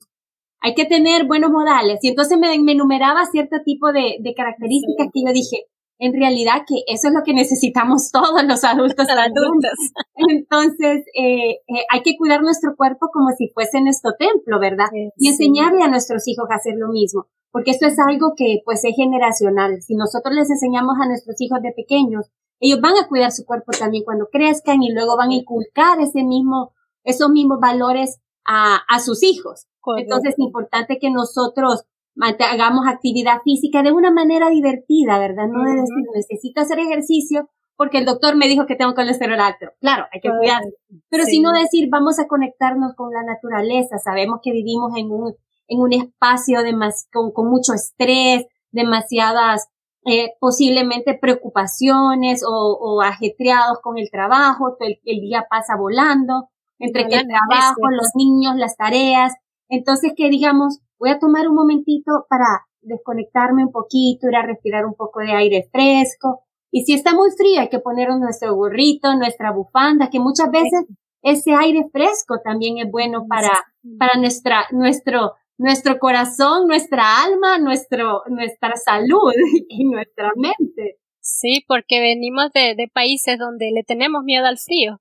hay 0.61 0.75
que 0.75 0.85
tener 0.85 1.25
buenos 1.25 1.51
modales. 1.51 1.99
Y 2.01 2.09
entonces 2.09 2.37
me, 2.37 2.53
enumeraba 2.53 3.25
cierto 3.25 3.57
tipo 3.63 3.91
de, 3.91 4.17
de 4.19 4.33
características 4.33 5.07
que 5.13 5.21
yo 5.25 5.33
dije, 5.33 5.65
en 5.99 6.13
realidad 6.13 6.63
que 6.65 6.83
eso 6.87 7.09
es 7.09 7.13
lo 7.13 7.23
que 7.23 7.33
necesitamos 7.33 8.11
todos 8.11 8.43
los 8.43 8.63
adultos. 8.63 9.05
adultos. 9.07 9.77
Entonces, 10.15 11.05
eh, 11.13 11.59
eh, 11.67 11.85
hay 11.91 12.01
que 12.01 12.17
cuidar 12.17 12.41
nuestro 12.41 12.75
cuerpo 12.75 13.09
como 13.13 13.31
si 13.37 13.49
fuese 13.49 13.81
nuestro 13.81 14.13
templo, 14.17 14.59
¿verdad? 14.59 14.87
y 15.17 15.27
enseñarle 15.27 15.83
a 15.83 15.89
nuestros 15.89 16.27
hijos 16.27 16.49
a 16.49 16.55
hacer 16.55 16.75
lo 16.77 16.87
mismo, 16.87 17.27
porque 17.51 17.71
esto 17.71 17.85
es 17.85 17.99
algo 17.99 18.33
que 18.35 18.61
pues 18.63 18.83
es 18.85 18.95
generacional. 18.95 19.81
Si 19.81 19.95
nosotros 19.95 20.33
les 20.33 20.49
enseñamos 20.49 20.95
a 21.01 21.07
nuestros 21.07 21.39
hijos 21.41 21.61
de 21.61 21.73
pequeños, 21.73 22.31
ellos 22.61 22.81
van 22.81 22.97
a 22.97 23.07
cuidar 23.07 23.31
su 23.31 23.45
cuerpo 23.45 23.71
también 23.77 24.03
cuando 24.03 24.27
crezcan 24.31 24.81
y 24.83 24.91
luego 24.91 25.17
van 25.17 25.29
a 25.29 25.35
inculcar 25.35 25.99
ese 25.99 26.23
mismo, 26.23 26.73
esos 27.03 27.29
mismos 27.29 27.59
valores 27.59 28.19
a, 28.45 28.79
a 28.87 28.99
sus 28.99 29.23
hijos. 29.23 29.67
Entonces 29.97 30.33
es 30.33 30.39
importante 30.39 30.99
que 30.99 31.09
nosotros 31.09 31.85
hagamos 32.21 32.87
actividad 32.87 33.41
física 33.43 33.83
de 33.83 33.91
una 33.91 34.11
manera 34.11 34.49
divertida, 34.49 35.19
¿verdad? 35.19 35.47
No 35.47 35.63
de 35.63 35.81
decir, 35.81 36.05
necesito 36.13 36.61
hacer 36.61 36.79
ejercicio 36.79 37.49
porque 37.75 37.97
el 37.97 38.05
doctor 38.05 38.35
me 38.35 38.47
dijo 38.47 38.65
que 38.65 38.75
tengo 38.75 38.93
colesterol 38.93 39.39
alto. 39.39 39.67
Claro, 39.79 40.05
hay 40.11 40.19
que 40.19 40.29
cuidar. 40.29 40.61
Pero 41.09 41.23
si 41.23 41.39
no 41.39 41.53
decir, 41.53 41.87
vamos 41.89 42.19
a 42.19 42.27
conectarnos 42.27 42.93
con 42.95 43.13
la 43.13 43.23
naturaleza. 43.23 43.97
Sabemos 43.99 44.39
que 44.43 44.51
vivimos 44.51 44.91
en 44.97 45.09
un, 45.11 45.33
en 45.67 45.79
un 45.79 45.93
espacio 45.93 46.61
de 46.63 46.73
más, 46.73 47.07
con, 47.11 47.31
con 47.31 47.49
mucho 47.49 47.73
estrés, 47.73 48.45
demasiadas 48.71 49.69
eh, 50.05 50.33
posiblemente 50.39 51.17
preocupaciones 51.17 52.43
o, 52.45 52.51
o, 52.51 53.01
ajetreados 53.01 53.79
con 53.81 53.97
el 53.97 54.09
trabajo, 54.11 54.75
el, 54.81 54.99
el 55.05 55.21
día 55.21 55.47
pasa 55.49 55.75
volando, 55.77 56.49
entre 56.79 57.07
que 57.07 57.15
el 57.15 57.27
trabajo, 57.27 57.81
los 57.91 58.11
niños, 58.15 58.55
las 58.55 58.75
tareas, 58.75 59.33
entonces, 59.69 60.13
que 60.17 60.29
digamos, 60.29 60.79
voy 60.99 61.09
a 61.09 61.19
tomar 61.19 61.47
un 61.47 61.55
momentito 61.55 62.25
para 62.29 62.65
desconectarme 62.81 63.65
un 63.65 63.71
poquito, 63.71 64.27
ir 64.27 64.35
a 64.35 64.45
respirar 64.45 64.85
un 64.85 64.93
poco 64.93 65.19
de 65.19 65.31
aire 65.31 65.67
fresco. 65.71 66.43
Y 66.71 66.83
si 66.83 66.93
está 66.93 67.13
muy 67.13 67.29
frío, 67.31 67.61
hay 67.61 67.69
que 67.69 67.79
poner 67.79 68.09
nuestro 68.09 68.55
gorrito, 68.55 69.15
nuestra 69.15 69.51
bufanda, 69.51 70.09
que 70.09 70.19
muchas 70.19 70.51
veces 70.51 70.85
ese 71.21 71.53
aire 71.53 71.85
fresco 71.91 72.39
también 72.43 72.77
es 72.77 72.91
bueno 72.91 73.25
para, 73.27 73.51
para 73.97 74.19
nuestra, 74.19 74.65
nuestro, 74.71 75.33
nuestro 75.57 75.97
corazón, 75.99 76.67
nuestra 76.67 77.23
alma, 77.23 77.57
nuestro, 77.57 78.21
nuestra 78.29 78.75
salud 78.75 79.33
y 79.67 79.85
nuestra 79.85 80.31
mente. 80.35 80.97
Sí, 81.21 81.63
porque 81.67 81.99
venimos 81.99 82.51
de, 82.53 82.75
de 82.75 82.87
países 82.93 83.37
donde 83.37 83.71
le 83.73 83.83
tenemos 83.83 84.23
miedo 84.23 84.45
al 84.45 84.57
frío 84.57 84.99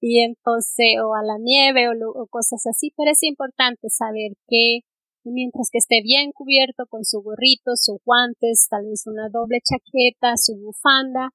y 0.00 0.22
entonces 0.24 0.96
o 1.04 1.14
a 1.14 1.22
la 1.22 1.36
nieve 1.38 1.88
o, 1.88 2.26
cosas 2.28 2.66
así, 2.66 2.92
pero 2.96 3.10
es 3.10 3.22
importante 3.22 3.88
saber 3.90 4.32
que 4.48 4.80
mientras 5.24 5.68
que 5.70 5.78
esté 5.78 6.00
bien 6.02 6.32
cubierto 6.32 6.84
con 6.88 7.04
su 7.04 7.20
gorrito, 7.22 7.76
sus 7.76 7.98
guantes, 8.04 8.66
tal 8.70 8.86
vez 8.86 9.06
una 9.06 9.28
doble 9.28 9.58
chaqueta, 9.60 10.36
su 10.36 10.56
bufanda, 10.56 11.30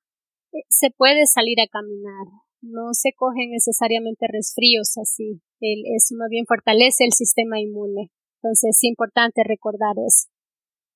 eh, 0.54 0.64
se 0.70 0.90
puede 0.92 1.26
salir 1.26 1.60
a 1.62 1.68
caminar. 1.68 2.28
no 2.62 2.94
se 2.94 3.12
cogen 3.16 3.52
necesariamente 3.52 4.26
resfríos 4.28 4.98
así. 4.98 5.40
El, 5.60 5.84
eso 5.96 6.16
más 6.18 6.30
bien 6.30 6.46
fortalece 6.48 7.06
el 7.06 7.12
sistema 7.12 7.60
inmune. 7.60 8.10
Entonces 8.42 8.76
es 8.78 8.84
importante 8.84 9.44
recordar 9.44 9.94
eso. 9.98 10.30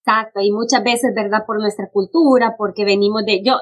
Exacto, 0.02 0.41
y 0.41 0.52
muchas 0.52 0.84
veces, 0.84 1.13
¿verdad? 1.13 1.45
Por 1.45 1.60
nuestra 1.60 1.89
cultura, 1.91 2.56
porque 2.58 2.86
venimos 2.86 3.23
de, 3.25 3.43
yo, 3.43 3.60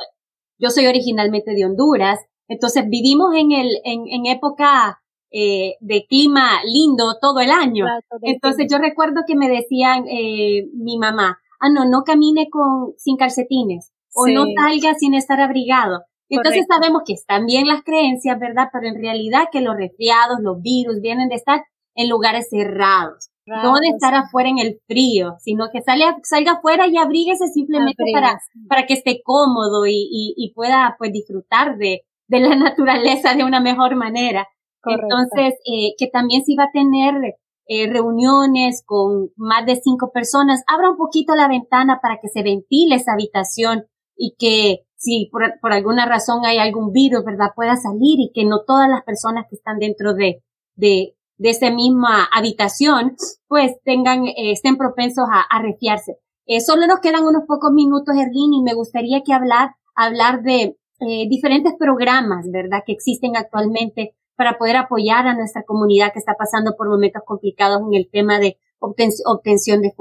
yo 0.58 0.70
soy 0.70 0.86
originalmente 0.86 1.52
de 1.54 1.66
Honduras, 1.66 2.20
entonces 2.48 2.86
vivimos 2.88 3.36
en 3.36 3.52
el, 3.52 3.68
en, 3.84 4.08
en 4.08 4.26
época 4.28 5.02
eh, 5.32 5.76
de 5.80 6.06
clima 6.08 6.62
lindo 6.64 7.18
todo 7.22 7.40
el 7.40 7.52
año. 7.52 7.86
entonces 8.22 8.68
yo 8.70 8.78
recuerdo 8.78 9.22
que 9.28 9.36
me 9.36 9.50
decían 9.50 10.06
eh, 10.08 10.68
mi 10.74 10.98
mamá, 10.98 11.40
ah, 11.60 11.70
no, 11.70 11.86
no 11.86 12.04
camine 12.04 12.48
con, 12.50 12.94
sin 12.98 13.18
calcetines, 13.18 13.92
o 14.14 14.28
no 14.28 14.46
salga 14.56 14.94
sin 14.96 15.14
estar 15.14 15.42
abrigado. 15.42 16.04
Entonces 16.30 16.66
sabemos 16.68 17.04
que 17.06 17.14
están 17.14 17.46
bien 17.46 17.68
las 17.68 17.84
creencias, 17.84 18.38
¿verdad? 18.40 18.70
Pero 18.72 18.88
en 18.88 19.02
realidad 19.02 19.48
que 19.52 19.62
los 19.62 19.76
resfriados, 19.78 20.40
los 20.42 20.62
virus 20.62 21.00
vienen 21.02 21.30
de 21.30 21.36
estar 21.36 21.64
en 21.96 22.10
lugares 22.10 22.50
cerrados. 22.50 23.30
No 23.46 23.76
de 23.76 23.88
estar 23.88 24.14
afuera 24.14 24.50
en 24.50 24.60
el 24.60 24.82
frío, 24.88 25.36
sino 25.40 25.70
que 25.72 25.82
salga, 25.82 26.18
salga 26.24 26.54
afuera 26.54 26.86
y 26.88 26.98
abríguese 26.98 27.48
simplemente 27.48 28.04
para, 28.14 28.42
para 28.68 28.86
que 28.86 28.94
esté 28.94 29.22
cómodo 29.24 29.88
y, 29.88 29.94
y, 30.12 30.34
y, 30.36 30.52
pueda 30.54 30.96
pues 31.00 31.14
disfrutar 31.14 31.78
de, 31.78 32.02
de 32.28 32.40
la 32.42 32.56
naturaleza 32.58 33.36
de 33.36 33.46
una 33.46 33.62
mejor 33.62 33.96
manera. 33.96 34.46
Entonces, 34.84 35.56
eh, 35.66 35.94
que 35.98 36.08
también 36.08 36.44
si 36.44 36.56
va 36.56 36.66
a 36.66 36.72
tener 36.72 37.14
eh, 37.68 37.88
reuniones 37.92 38.84
con 38.86 39.32
más 39.36 39.66
de 39.66 39.76
cinco 39.76 40.12
personas, 40.14 40.64
abra 40.68 40.92
un 40.92 40.98
poquito 40.98 41.36
la 41.36 41.48
ventana 41.48 42.00
para 42.02 42.20
que 42.22 42.30
se 42.30 42.44
ventile 42.44 42.96
esa 42.96 43.14
habitación 43.14 43.86
y 44.16 44.36
que 44.40 44.86
si 44.96 45.30
por, 45.32 45.44
por 45.62 45.74
alguna 45.74 46.06
razón 46.06 46.46
hay 46.46 46.58
algún 46.58 46.92
virus, 46.92 47.24
¿verdad? 47.24 47.52
Pueda 47.56 47.76
salir 47.76 48.20
y 48.20 48.32
que 48.34 48.46
no 48.46 48.64
todas 48.66 48.90
las 48.90 49.04
personas 49.04 49.46
que 49.50 49.56
están 49.56 49.78
dentro 49.80 50.14
de, 50.14 50.44
de, 50.76 51.16
de 51.38 51.50
esa 51.50 51.70
misma 51.70 52.28
habitación, 52.34 53.16
pues 53.48 53.74
tengan, 53.84 54.26
eh, 54.26 54.52
estén 54.52 54.78
propensos 54.78 55.26
a, 55.32 55.42
a 55.42 55.62
refiarse. 55.62 56.18
Eh, 56.48 56.62
solo 56.62 56.88
nos 56.88 57.02
quedan 57.02 57.26
unos 57.26 57.44
pocos 57.48 57.72
minutos, 57.74 58.16
Erlín, 58.16 58.54
y 58.54 58.64
me 58.64 58.74
gustaría 58.74 59.22
que 59.24 59.34
hablar, 59.34 59.76
hablar 59.96 60.42
de 60.42 60.78
eh, 61.00 61.30
diferentes 61.30 61.74
programas, 61.78 62.50
¿verdad?, 62.50 62.84
que 62.86 62.94
existen 62.94 63.36
actualmente 63.36 64.16
para 64.38 64.58
poder 64.58 64.78
apoyar 64.78 65.28
a 65.28 65.34
nuestra 65.34 65.64
comunidad 65.64 66.14
que 66.14 66.20
está 66.20 66.36
pasando 66.38 66.76
por 66.78 66.88
momentos 66.88 67.24
complicados 67.26 67.82
en 67.82 67.94
el 67.96 68.10
tema 68.10 68.40
de 68.40 68.58
obtención 68.80 69.82
de, 69.82 69.92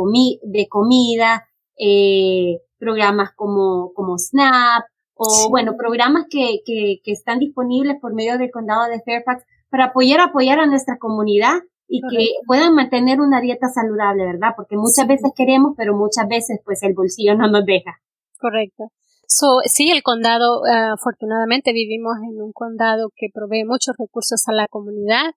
de 0.42 0.68
comida, 0.68 1.48
eh, 1.78 2.60
programas 2.78 3.30
como, 3.34 3.92
como 3.94 4.18
SNAP, 4.18 4.84
o 5.14 5.48
bueno, 5.48 5.76
programas 5.78 6.26
que, 6.30 6.60
que, 6.64 7.00
que 7.02 7.12
están 7.12 7.38
disponibles 7.38 7.96
por 8.00 8.14
medio 8.14 8.36
del 8.36 8.50
condado 8.50 8.84
de 8.90 9.00
Fairfax 9.00 9.44
para 9.70 9.86
apoyar, 9.86 10.20
apoyar 10.20 10.60
a 10.60 10.66
nuestra 10.66 10.98
comunidad 10.98 11.54
y 11.88 12.02
que 12.02 12.34
puedan 12.46 12.74
mantener 12.74 13.20
una 13.20 13.40
dieta 13.40 13.68
saludable, 13.68 14.26
¿verdad? 14.26 14.50
Porque 14.56 14.76
muchas 14.76 15.06
veces 15.06 15.32
queremos, 15.34 15.74
pero 15.76 15.96
muchas 15.96 16.28
veces 16.28 16.60
pues 16.64 16.82
el 16.82 16.94
bolsillo 16.94 17.34
no 17.36 17.48
nos 17.48 17.64
deja. 17.64 17.98
Correcto. 18.38 18.90
So, 19.38 19.60
sí, 19.66 19.90
el 19.90 20.02
condado, 20.02 20.62
uh, 20.62 20.94
afortunadamente 20.94 21.74
vivimos 21.74 22.14
en 22.24 22.40
un 22.40 22.52
condado 22.54 23.12
que 23.14 23.28
provee 23.28 23.66
muchos 23.66 23.94
recursos 23.98 24.40
a 24.48 24.52
la 24.52 24.66
comunidad. 24.66 25.28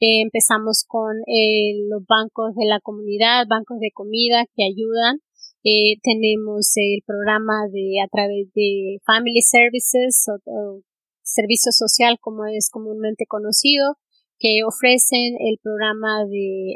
Eh, 0.00 0.22
empezamos 0.22 0.86
con 0.88 1.18
eh, 1.28 1.76
los 1.86 2.02
bancos 2.08 2.54
de 2.54 2.64
la 2.64 2.80
comunidad, 2.80 3.44
bancos 3.46 3.78
de 3.78 3.90
comida 3.92 4.46
que 4.56 4.64
ayudan. 4.64 5.20
Eh, 5.64 6.00
tenemos 6.02 6.72
el 6.76 7.02
programa 7.04 7.68
de 7.70 8.00
a 8.02 8.08
través 8.08 8.48
de 8.54 8.96
Family 9.04 9.42
Services 9.42 10.24
o, 10.46 10.80
servicio 11.22 11.72
social 11.72 12.16
como 12.22 12.46
es 12.46 12.70
comúnmente 12.70 13.26
conocido 13.28 13.98
que 14.38 14.64
ofrecen 14.66 15.36
el 15.38 15.58
programa 15.62 16.24
de 16.24 16.74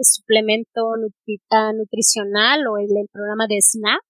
suplemento 0.00 0.96
nutricional 1.76 2.66
o 2.68 2.78
el 2.78 2.88
programa 3.12 3.46
de 3.46 3.60
SNAP 3.60 4.07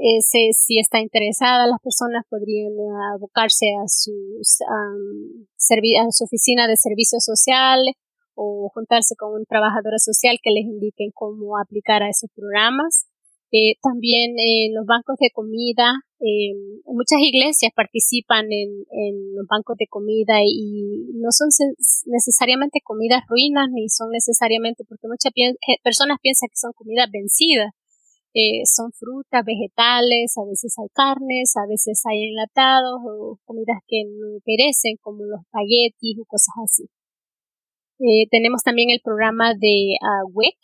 ese, 0.00 0.52
si 0.54 0.78
está 0.78 1.00
interesada, 1.00 1.66
las 1.66 1.80
personas 1.82 2.24
podrían 2.28 2.72
abocarse 3.14 3.66
a, 3.76 3.86
sus, 3.86 4.60
a 4.62 6.10
su 6.10 6.24
oficina 6.24 6.66
de 6.66 6.76
servicio 6.76 7.20
social 7.20 7.80
o 8.34 8.70
juntarse 8.72 9.14
con 9.16 9.34
un 9.34 9.44
trabajadora 9.44 9.98
social 9.98 10.38
que 10.42 10.50
les 10.50 10.64
indique 10.64 11.10
cómo 11.12 11.58
aplicar 11.58 12.02
a 12.02 12.08
esos 12.08 12.30
programas. 12.34 13.06
Eh, 13.52 13.74
también 13.82 14.32
los 14.72 14.86
bancos 14.86 15.16
de 15.18 15.28
comida, 15.34 15.92
eh, 16.20 16.54
muchas 16.86 17.18
iglesias 17.18 17.72
participan 17.74 18.46
en, 18.46 18.86
en, 18.92 19.34
los 19.34 19.44
bancos 19.50 19.76
de 19.76 19.88
comida 19.90 20.38
y 20.46 21.10
no 21.14 21.28
son 21.32 21.48
necesariamente 22.06 22.78
comidas 22.84 23.24
ruinas 23.28 23.68
ni 23.72 23.88
son 23.88 24.12
necesariamente 24.12 24.84
porque 24.88 25.08
muchas 25.08 25.32
personas 25.82 26.18
piensan 26.22 26.48
que 26.48 26.62
son 26.62 26.72
comidas 26.72 27.10
vencidas 27.12 27.74
eh, 28.32 28.62
son 28.64 28.92
frutas, 28.92 29.44
vegetales, 29.44 30.38
a 30.38 30.44
veces 30.48 30.74
hay 30.78 30.88
carnes, 30.94 31.54
a 31.56 31.66
veces 31.66 32.02
hay 32.06 32.28
enlatados 32.28 33.00
o 33.04 33.38
comidas 33.44 33.78
que 33.86 34.04
no 34.06 34.38
perecen 34.44 34.96
como 35.00 35.24
los 35.24 35.40
espaguetis 35.40 36.18
o 36.20 36.24
cosas 36.26 36.54
así. 36.64 36.86
Eh, 37.98 38.28
tenemos 38.30 38.62
también 38.62 38.90
el 38.90 39.00
programa 39.02 39.52
de 39.54 39.96
uh, 40.00 40.30
WIC, 40.32 40.56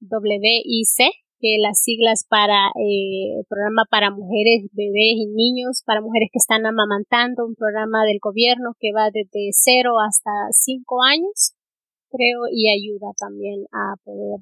WIC, 0.00 1.12
que 1.40 1.56
las 1.60 1.80
siglas 1.82 2.24
para 2.28 2.68
eh, 2.74 3.44
programa 3.48 3.84
para 3.90 4.10
mujeres, 4.10 4.70
bebés 4.72 5.20
y 5.20 5.26
niños, 5.26 5.82
para 5.84 6.00
mujeres 6.00 6.30
que 6.32 6.38
están 6.38 6.66
amamantando, 6.66 7.46
un 7.46 7.54
programa 7.54 8.04
del 8.04 8.18
gobierno 8.22 8.74
que 8.78 8.92
va 8.92 9.10
desde 9.12 9.50
0 9.52 10.00
hasta 10.00 10.30
5 10.50 11.02
años, 11.02 11.54
creo, 12.10 12.48
y 12.50 12.70
ayuda 12.70 13.12
también 13.18 13.66
a 13.70 13.94
poder 14.02 14.40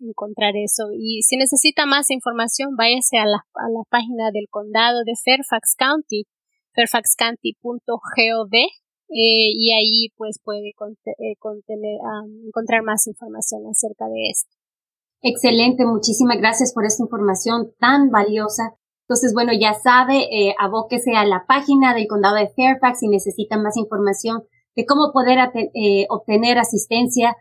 encontrar 0.00 0.54
eso. 0.56 0.88
Y 0.92 1.22
si 1.22 1.36
necesita 1.36 1.86
más 1.86 2.10
información, 2.10 2.76
váyase 2.76 3.18
a 3.18 3.26
la, 3.26 3.44
a 3.54 3.68
la 3.70 3.82
página 3.88 4.30
del 4.32 4.46
condado 4.50 5.04
de 5.04 5.14
Fairfax 5.22 5.74
County, 5.76 6.26
fairfaxcounty.gov, 6.74 8.54
eh, 9.10 9.50
y 9.56 9.72
ahí 9.72 10.08
pues 10.16 10.38
puede 10.42 10.68
eh, 10.68 11.36
contener, 11.38 11.98
encontrar 12.46 12.82
más 12.82 13.06
información 13.06 13.62
acerca 13.70 14.06
de 14.06 14.30
esto. 14.30 14.54
Excelente, 15.20 15.84
muchísimas 15.84 16.38
gracias 16.38 16.72
por 16.72 16.84
esta 16.84 17.02
información 17.02 17.72
tan 17.80 18.10
valiosa. 18.10 18.74
Entonces, 19.08 19.32
bueno, 19.32 19.52
ya 19.58 19.72
sabe, 19.74 20.28
eh, 20.30 20.54
abóquese 20.58 21.16
a 21.16 21.24
la 21.24 21.44
página 21.48 21.94
del 21.94 22.06
condado 22.06 22.36
de 22.36 22.48
Fairfax 22.54 23.00
si 23.00 23.08
necesita 23.08 23.56
más 23.56 23.76
información 23.76 24.42
de 24.76 24.84
cómo 24.84 25.10
poder 25.12 25.38
eh, 25.74 26.06
obtener 26.10 26.58
asistencia 26.58 27.34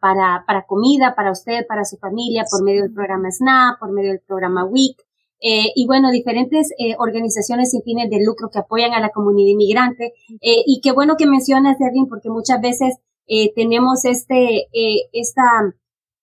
para, 0.00 0.44
para 0.46 0.66
comida, 0.66 1.14
para 1.14 1.30
usted, 1.30 1.66
para 1.66 1.84
su 1.84 1.96
familia, 1.98 2.44
por 2.50 2.64
medio 2.64 2.82
del 2.82 2.92
programa 2.92 3.30
SNAP, 3.30 3.78
por 3.78 3.92
medio 3.92 4.10
del 4.10 4.20
programa 4.20 4.64
WIC. 4.64 4.98
Eh, 5.40 5.72
y 5.74 5.86
bueno, 5.86 6.10
diferentes 6.10 6.70
eh, 6.78 6.96
organizaciones 6.98 7.70
sin 7.70 7.82
fines 7.82 8.10
de 8.10 8.24
lucro 8.24 8.48
que 8.50 8.58
apoyan 8.58 8.92
a 8.92 9.00
la 9.00 9.10
comunidad 9.10 9.50
inmigrante. 9.50 10.12
Eh, 10.40 10.62
y 10.66 10.80
qué 10.82 10.92
bueno 10.92 11.16
que 11.16 11.26
mencionas, 11.26 11.80
Erwin, 11.80 12.08
porque 12.08 12.30
muchas 12.30 12.60
veces 12.60 12.94
eh, 13.26 13.52
tenemos 13.54 14.04
este, 14.04 14.68
eh, 14.72 15.08
esta, 15.12 15.42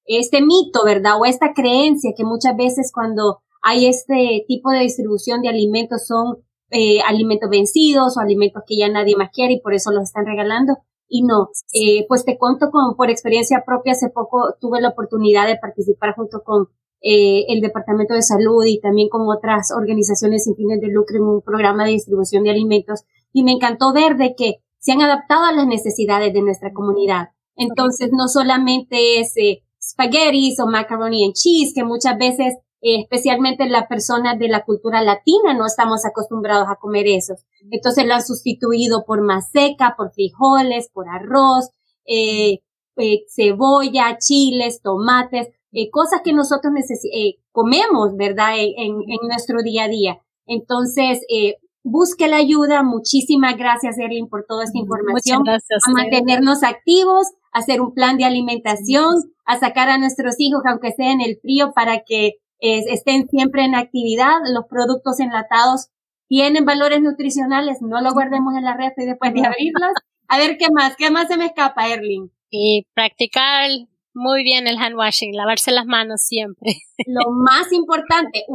este 0.06 0.41
mito, 0.41 0.84
¿verdad? 0.86 1.20
O 1.20 1.26
esta 1.26 1.54
creencia 1.54 2.12
que 2.15 2.24
muchas 2.24 2.56
veces 2.56 2.91
cuando 2.94 3.39
hay 3.62 3.88
este 3.88 4.44
tipo 4.48 4.72
de 4.72 4.80
distribución 4.82 5.41
de 5.41 5.50
alimentos 5.50 6.06
son 6.06 6.38
eh, 6.70 7.02
alimentos 7.02 7.50
vencidos 7.50 8.17
o 8.17 8.20
alimentos 8.20 8.63
que 8.67 8.78
ya 8.78 8.89
nadie 8.89 9.15
más 9.15 9.30
quiere 9.32 9.54
y 9.54 9.62
por 9.62 9.74
eso 9.74 9.91
los 9.91 10.04
están 10.04 10.26
regalando 10.26 10.78
y 11.12 11.24
no. 11.24 11.50
Eh, 11.74 12.06
pues 12.08 12.26
te 12.26 12.38
cuento 12.38 12.71
con, 12.71 12.95
por 12.95 13.10
experiencia 13.12 13.63
propia, 13.65 13.91
hace 13.91 14.10
poco 14.10 14.56
tuve 14.60 14.82
la 14.82 14.89
oportunidad 14.89 15.45
de 15.45 15.58
participar 15.58 16.15
junto 16.15 16.41
con 16.43 16.69
eh, 17.02 17.45
el 17.50 17.60
Departamento 17.60 18.13
de 18.13 18.21
Salud 18.21 18.63
y 18.65 18.80
también 18.80 19.10
con 19.10 19.28
otras 19.28 19.71
organizaciones 19.76 20.45
sin 20.45 20.56
fines 20.56 20.80
de 20.80 20.88
lucro 20.88 21.17
en 21.17 21.24
un 21.24 21.41
programa 21.41 21.84
de 21.84 21.91
distribución 21.91 22.43
de 22.43 22.52
alimentos 22.52 23.02
y 23.34 23.43
me 23.43 23.52
encantó 23.52 23.93
ver 23.93 24.15
de 24.15 24.36
que 24.36 24.56
se 24.80 24.93
han 24.93 25.02
adaptado 25.02 25.45
a 25.45 25.52
las 25.52 25.67
necesidades 25.67 26.34
de 26.34 26.41
nuestra 26.41 26.71
comunidad. 26.74 27.30
Entonces, 27.56 28.10
no 28.13 28.28
solamente 28.28 29.19
es 29.19 29.36
eh, 29.36 29.63
spaghetti 29.82 30.56
o 30.63 30.67
macaroni 30.67 31.26
and 31.26 31.34
cheese, 31.34 31.74
que 31.76 31.84
muchas 31.84 32.17
veces 32.17 32.56
especialmente 32.82 33.70
las 33.70 33.88
personas 33.88 34.39
de 34.39 34.48
la 34.48 34.63
cultura 34.65 35.02
latina 35.04 35.54
no 35.54 35.65
estamos 35.65 36.06
acostumbrados 36.06 36.67
a 36.70 36.76
comer 36.76 37.08
eso. 37.08 37.36
Entonces 37.70 38.06
lo 38.06 38.15
han 38.15 38.26
sustituido 38.26 39.06
por 39.06 39.22
maseca, 39.22 39.96
por 39.96 40.12
frijoles, 40.13 40.89
por 40.91 41.08
arroz, 41.10 41.70
eh, 42.06 42.60
eh, 42.98 43.24
cebolla, 43.30 44.17
chiles, 44.17 44.82
tomates, 44.82 45.50
eh, 45.74 45.89
cosas 45.89 46.22
que 46.24 46.34
nosotros 46.34 46.74
eh, 47.13 47.36
comemos, 47.52 48.15
¿verdad? 48.17 48.56
En, 48.58 48.96
en, 49.08 49.28
nuestro 49.28 49.62
día 49.63 49.86
a 49.86 49.88
día. 49.88 50.20
Entonces, 50.46 51.22
eh, 51.30 51.56
busque 51.84 52.28
la 52.28 52.38
ayuda. 52.38 52.84
Muchísimas 52.84 53.58
gracias, 53.58 53.98
Erlin, 53.98 54.28
por 54.28 54.46
toda 54.46 54.65
esta 54.65 54.78
información. 54.78 55.44
a 55.48 55.91
mantenernos 55.94 56.63
activos, 56.63 57.28
a 57.54 57.60
hacer 57.60 57.80
un 57.80 57.94
plan 57.94 58.17
de 58.17 58.26
alimentación, 58.26 59.15
a 59.46 59.60
sacar 59.60 59.89
a 59.89 59.98
nuestros 59.98 60.36
hijos, 60.39 60.62
aunque 60.65 60.91
sea 60.91 61.12
en 61.12 61.22
el 61.22 61.38
frío, 61.41 61.72
para 61.74 62.04
que 62.06 62.34
estén 62.62 63.28
siempre 63.28 63.63
en 63.63 63.76
actividad. 63.76 64.39
Los 64.54 64.65
productos 64.67 65.19
enlatados 65.19 65.89
tienen 66.28 66.65
valores 66.65 67.02
nutricionales, 67.02 67.80
no 67.82 68.00
lo 68.02 68.13
guardemos 68.13 68.56
en 68.56 68.63
la 68.63 68.78
red 68.78 68.91
y 68.95 69.06
después 69.06 69.34
de 69.34 69.45
abrirlos. 69.45 69.91
A 70.28 70.38
ver, 70.38 70.58
¿qué 70.58 70.67
más? 70.71 70.95
¿Qué 70.95 71.12
más 71.12 71.28
se 71.28 71.38
me 71.38 71.47
escapa, 71.47 71.89
Erling? 71.89 72.30
Y 72.50 72.88
practicar 72.93 73.69
muy 74.13 74.43
bien 74.43 74.67
el 74.67 74.78
hand 74.78 74.95
washing, 74.95 75.36
lavarse 75.36 75.71
las 75.71 75.86
manos 75.86 76.21
siempre. 76.21 76.76
Lo 77.06 77.32
más 77.32 77.71
importante, 77.74 78.45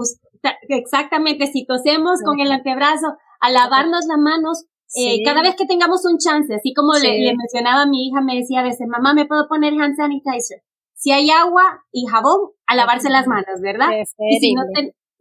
exactamente, 0.69 1.47
si 1.49 1.67
tosemos 1.67 2.21
con 2.25 2.41
el 2.41 2.53
antebrazo, 2.53 3.17
a 3.41 3.51
lavarnos 3.51 4.07
las 4.07 4.19
manos 4.19 4.65
eh, 4.95 5.23
cada 5.25 5.43
vez 5.43 5.57
que 5.57 5.67
tengamos 5.67 6.05
un 6.07 6.19
chance, 6.19 6.55
así 6.55 6.73
como 6.73 6.95
le, 6.95 7.35
mencionaba 7.37 7.83
a 7.83 7.87
mi 7.87 8.07
hija, 8.07 8.21
me 8.21 8.37
decía 8.37 8.61
a 8.61 8.65
veces, 8.65 8.87
mamá, 8.89 9.15
¿me 9.15 9.27
puedo 9.27 9.49
poner 9.49 9.75
hand 9.75 9.97
sanitizer? 9.97 10.63
Si 10.97 11.13
hay 11.13 11.31
agua 11.31 11.85
y 11.93 12.07
jabón, 12.07 12.51
a 12.67 12.75
lavarse 12.75 13.11
las 13.11 13.27
manos, 13.27 13.61
¿verdad? 13.63 13.89
Y 14.31 14.39
si 14.39 14.55
no, 14.55 14.63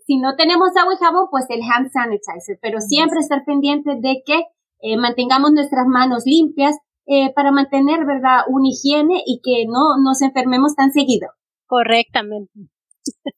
si 0.07 0.17
no 0.17 0.35
tenemos 0.35 0.69
agua 0.77 0.93
y 0.93 0.97
jabón, 0.97 1.27
pues 1.29 1.45
el 1.49 1.61
hand 1.61 1.91
sanitizer, 1.91 2.57
pero 2.61 2.79
siempre 2.79 3.19
estar 3.19 3.43
pendiente 3.45 3.95
de 3.95 4.23
que 4.25 4.45
eh, 4.81 4.97
mantengamos 4.97 5.51
nuestras 5.51 5.85
manos 5.88 6.23
limpias 6.25 6.77
eh, 7.07 7.33
para 7.33 7.51
mantener, 7.51 8.05
¿verdad?, 8.05 8.41
una 8.47 8.69
higiene 8.69 9.21
y 9.25 9.41
que 9.43 9.65
no 9.67 10.01
nos 10.01 10.21
enfermemos 10.21 10.75
tan 10.75 10.91
seguido. 10.91 11.29
Correctamente. 11.67 12.51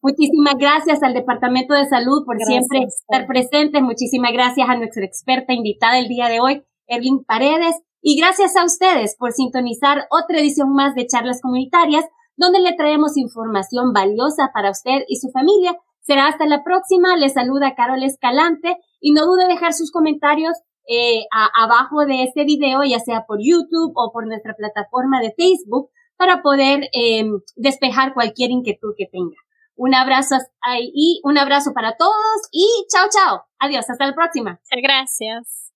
Muchísimas 0.01 0.55
gracias 0.57 1.03
al 1.03 1.13
Departamento 1.13 1.73
de 1.73 1.85
Salud 1.87 2.23
por 2.25 2.37
siempre 2.39 2.83
estar 2.83 3.27
presente. 3.27 3.81
Muchísimas 3.81 4.31
gracias 4.31 4.69
a 4.69 4.77
nuestra 4.77 5.05
experta 5.05 5.53
invitada 5.53 5.99
el 5.99 6.07
día 6.07 6.29
de 6.29 6.39
hoy, 6.39 6.63
Erling 6.87 7.23
Paredes. 7.25 7.75
Y 8.01 8.17
gracias 8.17 8.55
a 8.55 8.63
ustedes 8.63 9.15
por 9.17 9.33
sintonizar 9.33 10.07
otra 10.09 10.39
edición 10.39 10.73
más 10.73 10.95
de 10.95 11.07
Charlas 11.07 11.41
Comunitarias, 11.41 12.05
donde 12.37 12.59
le 12.59 12.73
traemos 12.73 13.17
información 13.17 13.91
valiosa 13.93 14.51
para 14.53 14.71
usted 14.71 15.03
y 15.07 15.17
su 15.17 15.29
familia. 15.31 15.75
Será 16.01 16.27
hasta 16.27 16.45
la 16.45 16.63
próxima. 16.63 17.17
Le 17.17 17.29
saluda 17.29 17.75
Carol 17.75 18.03
Escalante 18.03 18.77
y 19.01 19.11
no 19.11 19.25
dude 19.25 19.47
dejar 19.47 19.73
sus 19.73 19.91
comentarios 19.91 20.53
eh, 20.87 21.25
abajo 21.31 22.05
de 22.05 22.23
este 22.23 22.45
video, 22.45 22.83
ya 22.83 22.99
sea 22.99 23.25
por 23.27 23.39
YouTube 23.41 23.91
o 23.95 24.11
por 24.13 24.25
nuestra 24.25 24.53
plataforma 24.53 25.19
de 25.19 25.33
Facebook, 25.35 25.89
para 26.15 26.41
poder 26.41 26.89
eh, 26.93 27.25
despejar 27.57 28.13
cualquier 28.13 28.51
inquietud 28.51 28.93
que 28.97 29.07
tenga. 29.11 29.35
Un 29.75 29.93
abrazo 29.93 30.37
y 30.81 31.21
un 31.23 31.37
abrazo 31.37 31.71
para 31.73 31.95
todos 31.97 32.47
y 32.51 32.65
chao, 32.89 33.07
chao. 33.11 33.43
Adiós, 33.59 33.87
hasta 33.89 34.07
la 34.07 34.15
próxima. 34.15 34.59
Gracias. 34.71 35.66